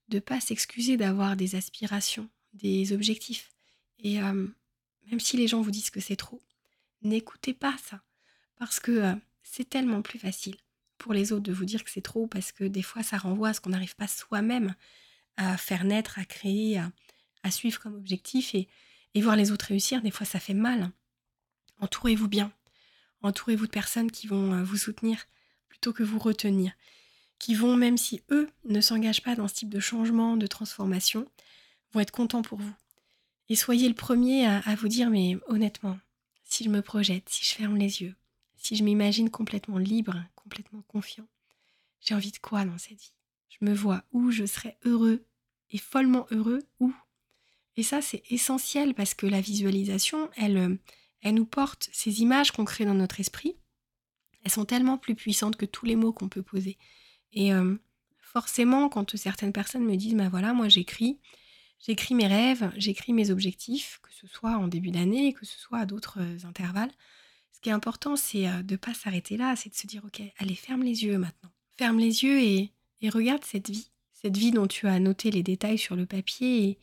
de 0.07 0.17
ne 0.17 0.19
pas 0.19 0.39
s'excuser 0.39 0.95
d'avoir 0.95 1.35
des 1.35 1.55
aspirations, 1.55 2.29
des 2.53 2.93
objectifs. 2.93 3.51
Et 3.97 4.21
euh, 4.21 4.47
même 5.09 5.19
si 5.19 5.37
les 5.37 5.47
gens 5.47 5.61
vous 5.61 5.71
disent 5.71 5.89
que 5.89 6.01
c'est 6.01 6.15
trop, 6.15 6.39
n'écoutez 7.01 7.55
pas 7.55 7.75
ça. 7.83 8.03
Parce 8.57 8.79
que 8.79 8.91
euh, 8.91 9.15
c'est 9.41 9.67
tellement 9.67 10.03
plus 10.03 10.19
facile 10.19 10.55
pour 10.99 11.13
les 11.13 11.31
autres 11.31 11.41
de 11.41 11.51
vous 11.51 11.65
dire 11.65 11.83
que 11.83 11.89
c'est 11.89 12.03
trop, 12.03 12.27
parce 12.27 12.51
que 12.51 12.65
des 12.65 12.83
fois 12.83 13.01
ça 13.01 13.17
renvoie 13.17 13.49
à 13.49 13.53
ce 13.55 13.59
qu'on 13.59 13.71
n'arrive 13.71 13.95
pas 13.95 14.07
soi-même 14.07 14.75
à 15.35 15.57
faire 15.57 15.83
naître, 15.83 16.19
à 16.19 16.25
créer, 16.25 16.77
à, 16.77 17.49
suivre 17.49 17.79
comme 17.79 17.95
objectif. 17.95 18.53
Et, 18.53 18.67
voir 19.15 19.35
les 19.35 19.51
autres 19.51 19.65
réussir, 19.65 20.03
des 20.03 20.11
fois 20.11 20.27
ça 20.27 20.39
fait 20.39 20.53
mal. 20.53 20.91
Entourez-vous 21.79 22.27
bien. 22.27 22.53
Entourez-vous 23.23 23.65
de 23.65 23.71
personnes 23.71 24.11
qui 24.11 24.27
vont 24.27 24.53
euh, 24.53 24.63
vous 24.63 24.77
soutenir 24.77 25.25
plutôt 25.69 25.93
que 25.93 26.03
vous 26.03 26.19
retenir. 26.19 26.73
Qui 27.37 27.55
vont, 27.55 27.77
même 27.77 27.97
si 27.97 28.21
eux 28.31 28.49
ne 28.65 28.81
s'engagent 28.81 29.23
pas 29.23 29.35
dans 29.35 29.47
ce 29.47 29.53
type 29.53 29.69
de 29.69 29.79
changement, 29.79 30.35
de 30.35 30.47
transformation, 30.47 31.25
vont 31.93 32.01
être 32.01 32.11
contents 32.11 32.41
pour 32.41 32.59
vous. 32.59 32.73
Et 33.47 33.55
soyez 33.55 33.87
le 33.87 33.95
premier 33.95 34.45
à, 34.45 34.75
vous 34.75 34.87
dire, 34.89 35.09
mais 35.09 35.37
honnêtement, 35.47 35.97
si 36.43 36.63
je 36.63 36.69
me 36.69 36.81
projette, 36.81 37.29
si 37.29 37.45
je 37.45 37.55
ferme 37.55 37.77
les 37.77 38.01
yeux, 38.01 38.15
si 38.57 38.75
je 38.75 38.83
m'imagine 38.83 39.29
complètement 39.29 39.77
libre, 39.77 40.23
complètement 40.35 40.83
confiant, 40.87 41.27
j'ai 42.01 42.13
envie 42.13 42.31
de 42.31 42.37
quoi 42.37 42.65
dans 42.65 42.77
cette 42.77 42.99
vie? 42.99 43.13
Je 43.49 43.65
me 43.65 43.73
vois 43.73 44.03
où 44.11 44.31
je 44.31 44.45
serais 44.45 44.77
heureux 44.85 45.25
et 45.71 45.77
follement 45.77 46.27
heureux 46.31 46.61
où? 46.79 46.93
Et 47.75 47.83
ça, 47.83 48.01
c'est 48.01 48.23
essentiel 48.29 48.93
parce 48.93 49.13
que 49.13 49.25
la 49.25 49.41
visualisation, 49.41 50.29
elle, 50.35 50.57
euh, 50.57 50.75
elle 51.21 51.35
nous 51.35 51.45
porte 51.45 51.89
ces 51.91 52.21
images 52.21 52.51
qu'on 52.51 52.65
crée 52.65 52.85
dans 52.85 52.93
notre 52.93 53.19
esprit. 53.19 53.55
Elles 54.43 54.51
sont 54.51 54.65
tellement 54.65 54.97
plus 54.97 55.15
puissantes 55.15 55.57
que 55.57 55.65
tous 55.65 55.85
les 55.85 55.95
mots 55.95 56.13
qu'on 56.13 56.29
peut 56.29 56.41
poser. 56.41 56.77
Et 57.33 57.53
euh, 57.53 57.75
forcément, 58.17 58.89
quand 58.89 59.15
certaines 59.15 59.53
personnes 59.53 59.85
me 59.85 59.95
disent, 59.95 60.15
ben 60.15 60.29
voilà, 60.29 60.53
moi 60.53 60.69
j'écris, 60.69 61.19
J'écris 61.79 62.13
mes 62.13 62.27
rêves, 62.27 62.71
j'écris 62.75 63.13
mes 63.13 63.31
objectifs, 63.31 63.99
que 64.03 64.11
ce 64.11 64.27
soit 64.27 64.57
en 64.57 64.67
début 64.67 64.91
d'année, 64.91 65.33
que 65.33 65.45
ce 65.45 65.57
soit 65.57 65.79
à 65.79 65.85
d'autres 65.85 66.19
euh, 66.19 66.37
intervalles. 66.45 66.91
Ce 67.53 67.61
qui 67.61 67.69
est 67.69 67.73
important, 67.73 68.17
c'est 68.17 68.49
euh, 68.49 68.61
de 68.61 68.73
ne 68.73 68.77
pas 68.77 68.93
s'arrêter 68.93 69.37
là, 69.37 69.55
c'est 69.55 69.69
de 69.69 69.75
se 69.75 69.87
dire, 69.87 70.03
ok, 70.03 70.21
allez, 70.37 70.55
ferme 70.55 70.83
les 70.83 71.05
yeux 71.05 71.17
maintenant. 71.17 71.51
Ferme 71.77 71.99
les 71.99 72.23
yeux 72.23 72.41
et, 72.41 72.73
regarde 73.09 73.45
cette 73.45 73.69
vie. 73.69 73.91
Cette 74.11 74.35
vie 74.35 74.51
dont 74.51 74.67
tu 74.67 74.87
as 74.87 74.99
noté 74.99 75.31
les 75.31 75.43
détails 75.43 75.77
sur 75.77 75.95
le 75.95 76.05
papier 76.05 76.77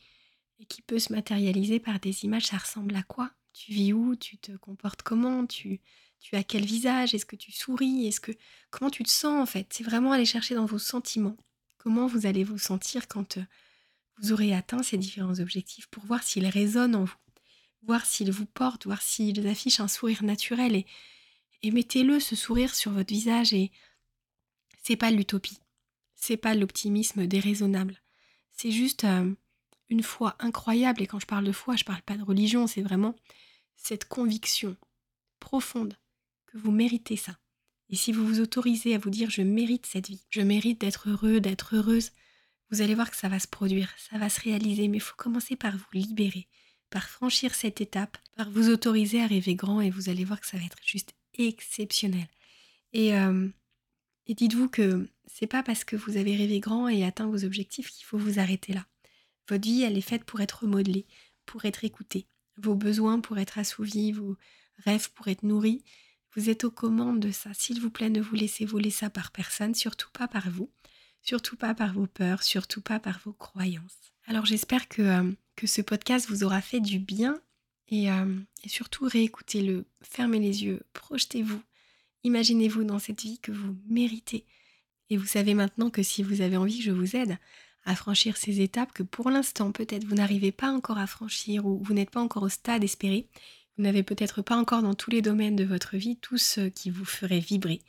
et, 0.59 0.65
qui 0.65 0.81
peut 0.81 0.97
se 0.97 1.13
matérialiser 1.13 1.79
par 1.79 1.99
des 1.99 2.25
images, 2.25 2.47
ça 2.47 2.57
ressemble 2.57 2.95
à 2.95 3.03
quoi? 3.03 3.29
Tu 3.57 3.71
vis 3.71 3.91
où 3.91 4.15
Tu 4.15 4.37
te 4.37 4.51
comportes 4.51 5.01
comment 5.01 5.47
tu, 5.47 5.81
as 6.31 6.43
quel 6.43 6.63
visage 6.63 7.15
Est-ce 7.15 7.25
que 7.25 7.35
tu 7.35 7.51
souris 7.51 8.05
Est-ce 8.05 8.21
que 8.21 8.31
comment 8.69 8.91
tu 8.91 9.03
te 9.03 9.09
sens 9.09 9.41
en 9.41 9.47
fait? 9.47 9.67
C'est 9.73 9.83
vraiment 9.83 10.11
aller 10.11 10.25
chercher 10.25 10.53
dans 10.53 10.67
vos 10.67 10.77
sentiments. 10.77 11.35
Comment 11.79 12.05
vous 12.05 12.27
allez 12.27 12.43
vous 12.43 12.59
sentir 12.59 13.07
quand 13.07 13.37
euh, 13.37 13.43
vous 14.19 14.31
aurez 14.31 14.53
atteint 14.53 14.83
ces 14.83 14.97
différents 14.97 15.39
objectifs 15.39 15.87
pour 15.87 16.05
voir 16.05 16.21
s'ils 16.21 16.45
résonnent 16.45 16.95
en 16.95 17.05
vous, 17.05 17.15
voir 17.81 18.05
s'ils 18.05 18.31
vous 18.31 18.45
portent, 18.45 18.85
voir 18.85 19.01
s'ils 19.01 19.47
affichent 19.47 19.79
un 19.79 19.87
sourire 19.87 20.23
naturel 20.23 20.75
et, 20.75 20.85
et 21.63 21.71
mettez-le 21.71 22.19
ce 22.19 22.35
sourire 22.35 22.75
sur 22.75 22.91
votre 22.91 23.09
visage 23.09 23.53
et 23.53 23.71
c'est 24.83 24.97
pas 24.97 25.09
l'utopie, 25.09 25.59
c'est 26.15 26.37
pas 26.37 26.53
l'optimisme 26.53 27.25
déraisonnable, 27.25 28.01
c'est 28.51 28.71
juste 28.71 29.03
euh, 29.03 29.33
une 29.89 30.03
foi 30.03 30.35
incroyable 30.39 31.01
et 31.01 31.07
quand 31.07 31.19
je 31.19 31.25
parle 31.25 31.45
de 31.45 31.51
foi, 31.51 31.75
je 31.75 31.85
parle 31.85 32.03
pas 32.03 32.17
de 32.17 32.23
religion, 32.23 32.67
c'est 32.67 32.83
vraiment 32.83 33.15
cette 33.77 34.05
conviction 34.05 34.75
profonde 35.39 35.95
que 36.47 36.57
vous 36.57 36.71
méritez 36.71 37.15
ça. 37.15 37.37
Et 37.89 37.95
si 37.95 38.11
vous 38.11 38.27
vous 38.27 38.41
autorisez 38.41 38.95
à 38.95 38.97
vous 38.97 39.09
dire 39.09 39.29
je 39.29 39.41
mérite 39.41 39.85
cette 39.85 40.09
vie, 40.09 40.25
je 40.29 40.41
mérite 40.41 40.81
d'être 40.81 41.09
heureux, 41.09 41.39
d'être 41.39 41.75
heureuse, 41.75 42.11
vous 42.69 42.81
allez 42.81 42.95
voir 42.95 43.09
que 43.09 43.15
ça 43.15 43.29
va 43.29 43.39
se 43.39 43.47
produire, 43.47 43.93
ça 43.97 44.17
va 44.17 44.29
se 44.29 44.41
réaliser, 44.41 44.89
mais 44.89 44.97
il 44.97 45.01
faut 45.01 45.15
commencer 45.15 45.55
par 45.55 45.77
vous 45.77 45.85
libérer, 45.93 46.47
par 46.89 47.07
franchir 47.07 47.55
cette 47.55 47.79
étape, 47.79 48.17
par 48.35 48.49
vous 48.49 48.69
autoriser 48.69 49.21
à 49.21 49.27
rêver 49.27 49.55
grand 49.55 49.79
et 49.79 49.89
vous 49.89 50.09
allez 50.09 50.25
voir 50.25 50.41
que 50.41 50.47
ça 50.47 50.57
va 50.57 50.65
être 50.65 50.77
juste 50.85 51.13
exceptionnel. 51.35 52.27
Et, 52.91 53.15
euh, 53.15 53.47
et 54.25 54.33
dites-vous 54.33 54.67
que 54.67 55.07
c'est 55.25 55.47
pas 55.47 55.63
parce 55.63 55.85
que 55.85 55.95
vous 55.95 56.17
avez 56.17 56.35
rêvé 56.35 56.59
grand 56.59 56.89
et 56.89 57.05
atteint 57.05 57.27
vos 57.27 57.45
objectifs 57.45 57.89
qu'il 57.89 58.05
faut 58.05 58.17
vous 58.17 58.39
arrêter 58.39 58.73
là. 58.73 58.85
Votre 59.47 59.63
vie, 59.63 59.83
elle 59.83 59.97
est 59.97 60.01
faite 60.01 60.25
pour 60.25 60.41
être 60.41 60.65
modelée, 60.65 61.05
pour 61.45 61.63
être 61.63 61.85
écoutée, 61.85 62.27
vos 62.57 62.75
besoins 62.75 63.19
pour 63.19 63.37
être 63.37 63.57
assouvis, 63.57 64.11
vos 64.11 64.37
rêves 64.85 65.11
pour 65.13 65.27
être 65.27 65.43
nourris. 65.43 65.83
Vous 66.35 66.49
êtes 66.49 66.63
aux 66.63 66.71
commandes 66.71 67.19
de 67.19 67.31
ça. 67.31 67.53
S'il 67.53 67.81
vous 67.81 67.89
plaît, 67.89 68.09
ne 68.09 68.21
vous 68.21 68.35
laissez 68.35 68.65
voler 68.65 68.91
ça 68.91 69.09
par 69.09 69.31
personne, 69.31 69.73
surtout 69.75 70.09
pas 70.11 70.27
par 70.27 70.49
vous 70.49 70.69
surtout 71.27 71.57
pas 71.57 71.73
par 71.73 71.93
vos 71.93 72.07
peurs, 72.07 72.41
surtout 72.41 72.81
pas 72.81 72.99
par 72.99 73.19
vos 73.25 73.33
croyances. 73.33 74.13
Alors 74.27 74.45
j'espère 74.45 74.87
que, 74.87 75.01
euh, 75.01 75.31
ce 75.63 75.81
podcast 75.81 76.29
vous 76.29 76.43
aura 76.43 76.61
fait 76.61 76.79
du 76.79 76.99
bien 76.99 77.41
et, 77.89 78.09
euh, 78.11 78.39
et 78.63 78.69
surtout 78.69 79.05
réécoutez-le, 79.05 79.85
fermez 80.01 80.39
les 80.39 80.63
yeux, 80.63 80.81
projetez-vous, 80.93 81.61
imaginez-vous 82.23 82.83
dans 82.85 82.99
cette 82.99 83.21
vie 83.21 83.39
que 83.39 83.51
vous 83.51 83.75
méritez. 83.87 84.45
Et 85.09 85.17
vous 85.17 85.25
savez 85.25 85.53
maintenant 85.53 85.89
que 85.89 86.03
si 86.03 86.23
vous 86.23 86.41
avez 86.41 86.57
envie 86.57 86.81
je 86.81 86.91
vous 86.91 87.15
aide 87.15 87.37
à 87.87 87.95
franchir 87.95 88.37
ces 88.37 88.61
étapes 88.61 88.91
que 88.93 89.03
pour 89.03 89.29
l'instant 89.29 89.71
peut-être 89.71 90.05
vous 90.05 90.15
n'arrivez 90.15 90.51
pas 90.51 90.71
encore 90.71 90.97
à 90.97 91.07
franchir 91.07 91.65
ou 91.65 91.81
vous 91.81 91.93
n'êtes 91.93 92.11
pas 92.11 92.21
encore 92.21 92.43
au 92.43 92.49
stade 92.49 92.83
espéré, 92.83 93.27
vous 93.77 93.83
n'avez 93.83 94.03
peut-être 94.03 94.41
pas 94.41 94.57
encore 94.57 94.81
dans 94.81 94.93
tous 94.93 95.09
les 95.09 95.21
domaines 95.21 95.55
de 95.55 95.63
votre 95.63 95.97
vie 95.97 96.17
tout 96.17 96.37
ce 96.37 96.67
qui 96.67 96.89
vous 96.89 97.05
ferait 97.05 97.39
vibrer, 97.39 97.81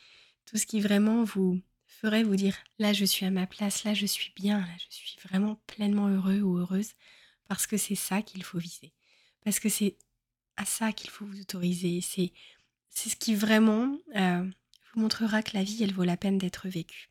tout 0.46 0.56
ce 0.56 0.66
qui 0.66 0.80
vraiment 0.80 1.24
vous, 1.24 1.60
ferait 1.86 2.22
vous 2.22 2.36
dire 2.36 2.56
là 2.78 2.92
je 2.92 3.04
suis 3.04 3.26
à 3.26 3.30
ma 3.30 3.46
place, 3.46 3.84
là 3.84 3.92
je 3.92 4.06
suis 4.06 4.32
bien, 4.36 4.60
là 4.60 4.72
je 4.78 4.96
suis 4.96 5.18
vraiment 5.28 5.60
pleinement 5.66 6.08
heureux 6.08 6.40
ou 6.40 6.58
heureuse, 6.58 6.92
parce 7.48 7.66
que 7.66 7.76
c'est 7.76 7.96
ça 7.96 8.22
qu'il 8.22 8.44
faut 8.44 8.58
viser. 8.58 8.92
Parce 9.44 9.58
que 9.58 9.68
c'est 9.68 9.96
à 10.56 10.64
ça 10.64 10.92
qu'il 10.92 11.10
faut 11.10 11.24
vous 11.24 11.40
autoriser. 11.40 12.00
C'est, 12.00 12.32
ce 12.90 13.16
qui 13.16 13.34
vraiment 13.34 13.96
euh, 14.16 14.44
vous 14.92 15.00
montrera 15.00 15.42
que 15.42 15.56
la 15.56 15.62
vie, 15.62 15.82
elle 15.82 15.94
vaut 15.94 16.04
la 16.04 16.16
peine 16.16 16.36
d'être 16.36 16.68
vécue. 16.68 17.10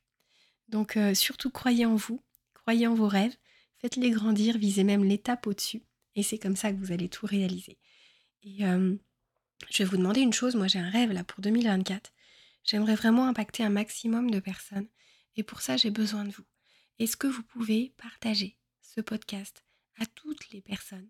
Donc 0.68 0.98
euh, 0.98 1.14
surtout 1.14 1.50
croyez 1.50 1.86
en 1.86 1.96
vous, 1.96 2.22
croyez 2.68 2.88
en 2.88 2.96
vos 2.96 3.08
rêves, 3.08 3.38
faites-les 3.78 4.10
grandir, 4.10 4.58
visez 4.58 4.84
même 4.84 5.06
l'étape 5.06 5.48
au-dessus. 5.48 5.84
Et 6.16 6.24
c'est 6.24 6.38
comme 6.38 6.58
ça 6.58 6.70
que 6.74 6.78
vous 6.78 6.92
allez 6.92 7.08
tout 7.08 7.26
réaliser. 7.26 7.78
Et 8.44 8.66
euh, 8.66 8.94
je 9.70 9.84
vais 9.84 9.90
vous 9.90 9.96
demander 9.96 10.20
une 10.20 10.34
chose, 10.34 10.58
moi 10.58 10.68
j'ai 10.68 10.80
un 10.80 10.90
rêve 10.90 11.14
là 11.14 11.24
pour 11.24 11.40
2024. 11.40 12.12
J'aimerais 12.66 12.96
vraiment 12.96 13.26
impacter 13.26 13.64
un 13.64 13.70
maximum 13.70 14.30
de 14.30 14.42
personnes 14.42 14.90
et 15.38 15.44
pour 15.44 15.62
ça 15.62 15.78
j'ai 15.78 15.92
besoin 15.92 16.26
de 16.26 16.32
vous. 16.34 16.44
Est-ce 17.00 17.16
que 17.16 17.28
vous 17.28 17.42
pouvez 17.42 17.94
partager 17.96 18.58
ce 18.82 19.00
podcast 19.00 19.64
à 19.98 20.06
toutes 20.06 20.50
les 20.50 20.60
personnes 20.60 21.08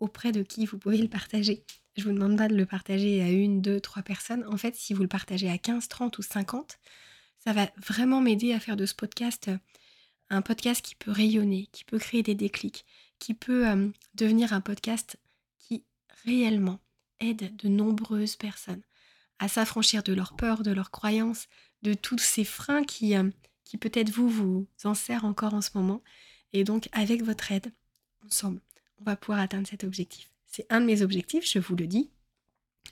auprès 0.00 0.32
de 0.32 0.42
qui 0.42 0.66
vous 0.66 0.76
pouvez 0.76 0.98
le 0.98 1.06
partager? 1.06 1.64
Je 1.96 2.02
vous 2.02 2.12
demande 2.12 2.36
pas 2.36 2.48
de 2.48 2.56
le 2.56 2.66
partager 2.66 3.22
à 3.22 3.30
une, 3.30 3.62
deux, 3.62 3.78
trois 3.78 4.02
personnes. 4.02 4.44
En 4.48 4.56
fait, 4.56 4.74
si 4.74 4.92
vous 4.92 5.02
le 5.02 5.08
partagez 5.08 5.48
à 5.50 5.56
15, 5.56 5.86
30 5.86 6.18
ou 6.18 6.22
50, 6.22 6.80
ça 7.38 7.52
va 7.52 7.70
vraiment 7.76 8.20
m'aider 8.20 8.52
à 8.52 8.58
faire 8.58 8.76
de 8.76 8.86
ce 8.86 8.94
podcast 8.96 9.52
un 10.30 10.42
podcast 10.42 10.84
qui 10.84 10.94
peut 10.94 11.10
rayonner, 11.10 11.68
qui 11.72 11.84
peut 11.84 11.98
créer 11.98 12.22
des 12.22 12.34
déclics, 12.34 12.84
qui 13.18 13.34
peut 13.34 13.68
euh, 13.68 13.88
devenir 14.14 14.52
un 14.52 14.60
podcast 14.60 15.18
qui 15.58 15.84
réellement 16.24 16.80
aide 17.20 17.56
de 17.56 17.68
nombreuses 17.68 18.36
personnes 18.36 18.82
à 19.38 19.48
s'affranchir 19.48 20.02
de 20.02 20.12
leurs 20.12 20.34
peurs, 20.34 20.62
de 20.62 20.72
leurs 20.72 20.90
croyances, 20.90 21.48
de 21.82 21.94
tous 21.94 22.18
ces 22.18 22.44
freins 22.44 22.84
qui, 22.84 23.16
euh, 23.16 23.30
peut-être 23.80 24.10
vous 24.10 24.28
vous 24.28 24.66
en 24.84 24.94
servent 24.94 25.26
encore 25.26 25.54
en 25.54 25.60
ce 25.60 25.70
moment. 25.74 26.02
Et 26.52 26.64
donc 26.64 26.88
avec 26.92 27.22
votre 27.22 27.52
aide, 27.52 27.72
ensemble, 28.24 28.60
on 29.00 29.04
va 29.04 29.16
pouvoir 29.16 29.40
atteindre 29.40 29.68
cet 29.68 29.84
objectif. 29.84 30.30
C'est 30.46 30.66
un 30.70 30.80
de 30.80 30.86
mes 30.86 31.02
objectifs, 31.02 31.50
je 31.50 31.58
vous 31.58 31.76
le 31.76 31.86
dis. 31.86 32.10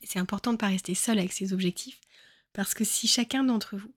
c'est 0.03 0.19
important 0.19 0.51
de 0.51 0.57
ne 0.57 0.61
pas 0.61 0.69
rester 0.69 0.95
seul 0.95 1.19
avec 1.19 1.33
ses 1.33 1.53
objectifs, 1.55 2.01
parce 2.53 2.75
que 2.75 2.85
si 2.85 3.09
chacun 3.09 3.43
d'entre 3.43 3.77
vous, 3.77 3.95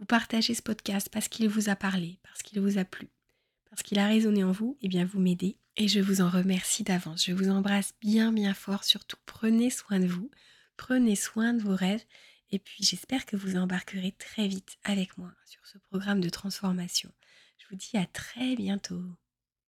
vous 0.00 0.06
partagez 0.06 0.54
ce 0.54 0.62
podcast 0.62 1.10
parce 1.12 1.28
qu'il 1.28 1.48
vous 1.48 1.68
a 1.68 1.76
parlé, 1.76 2.18
parce 2.22 2.42
qu'il 2.42 2.58
vous 2.60 2.78
a 2.78 2.84
plu, 2.84 3.10
parce 3.68 3.82
qu'il 3.82 3.98
a 3.98 4.06
résonné 4.06 4.42
en 4.42 4.50
vous, 4.50 4.78
eh 4.80 4.88
bien 4.88 5.04
vous 5.04 5.20
m'aidez. 5.20 5.58
Et 5.76 5.88
je 5.88 6.00
vous 6.00 6.22
en 6.22 6.30
remercie 6.30 6.82
d'avance. 6.82 7.26
Je 7.26 7.32
vous 7.32 7.50
embrasse 7.50 7.92
bien 8.00 8.32
bien 8.32 8.54
fort. 8.54 8.82
Surtout, 8.82 9.18
prenez 9.26 9.70
soin 9.70 10.00
de 10.00 10.06
vous, 10.06 10.30
prenez 10.76 11.16
soin 11.16 11.52
de 11.52 11.62
vos 11.62 11.76
rêves. 11.76 12.04
Et 12.50 12.58
puis 12.58 12.82
j'espère 12.82 13.26
que 13.26 13.36
vous 13.36 13.56
embarquerez 13.56 14.12
très 14.12 14.48
vite 14.48 14.78
avec 14.84 15.16
moi 15.18 15.32
sur 15.44 15.64
ce 15.66 15.78
programme 15.78 16.20
de 16.20 16.30
transformation. 16.30 17.12
Je 17.58 17.66
vous 17.68 17.76
dis 17.76 17.96
à 17.96 18.06
très 18.06 18.56
bientôt. 18.56 19.02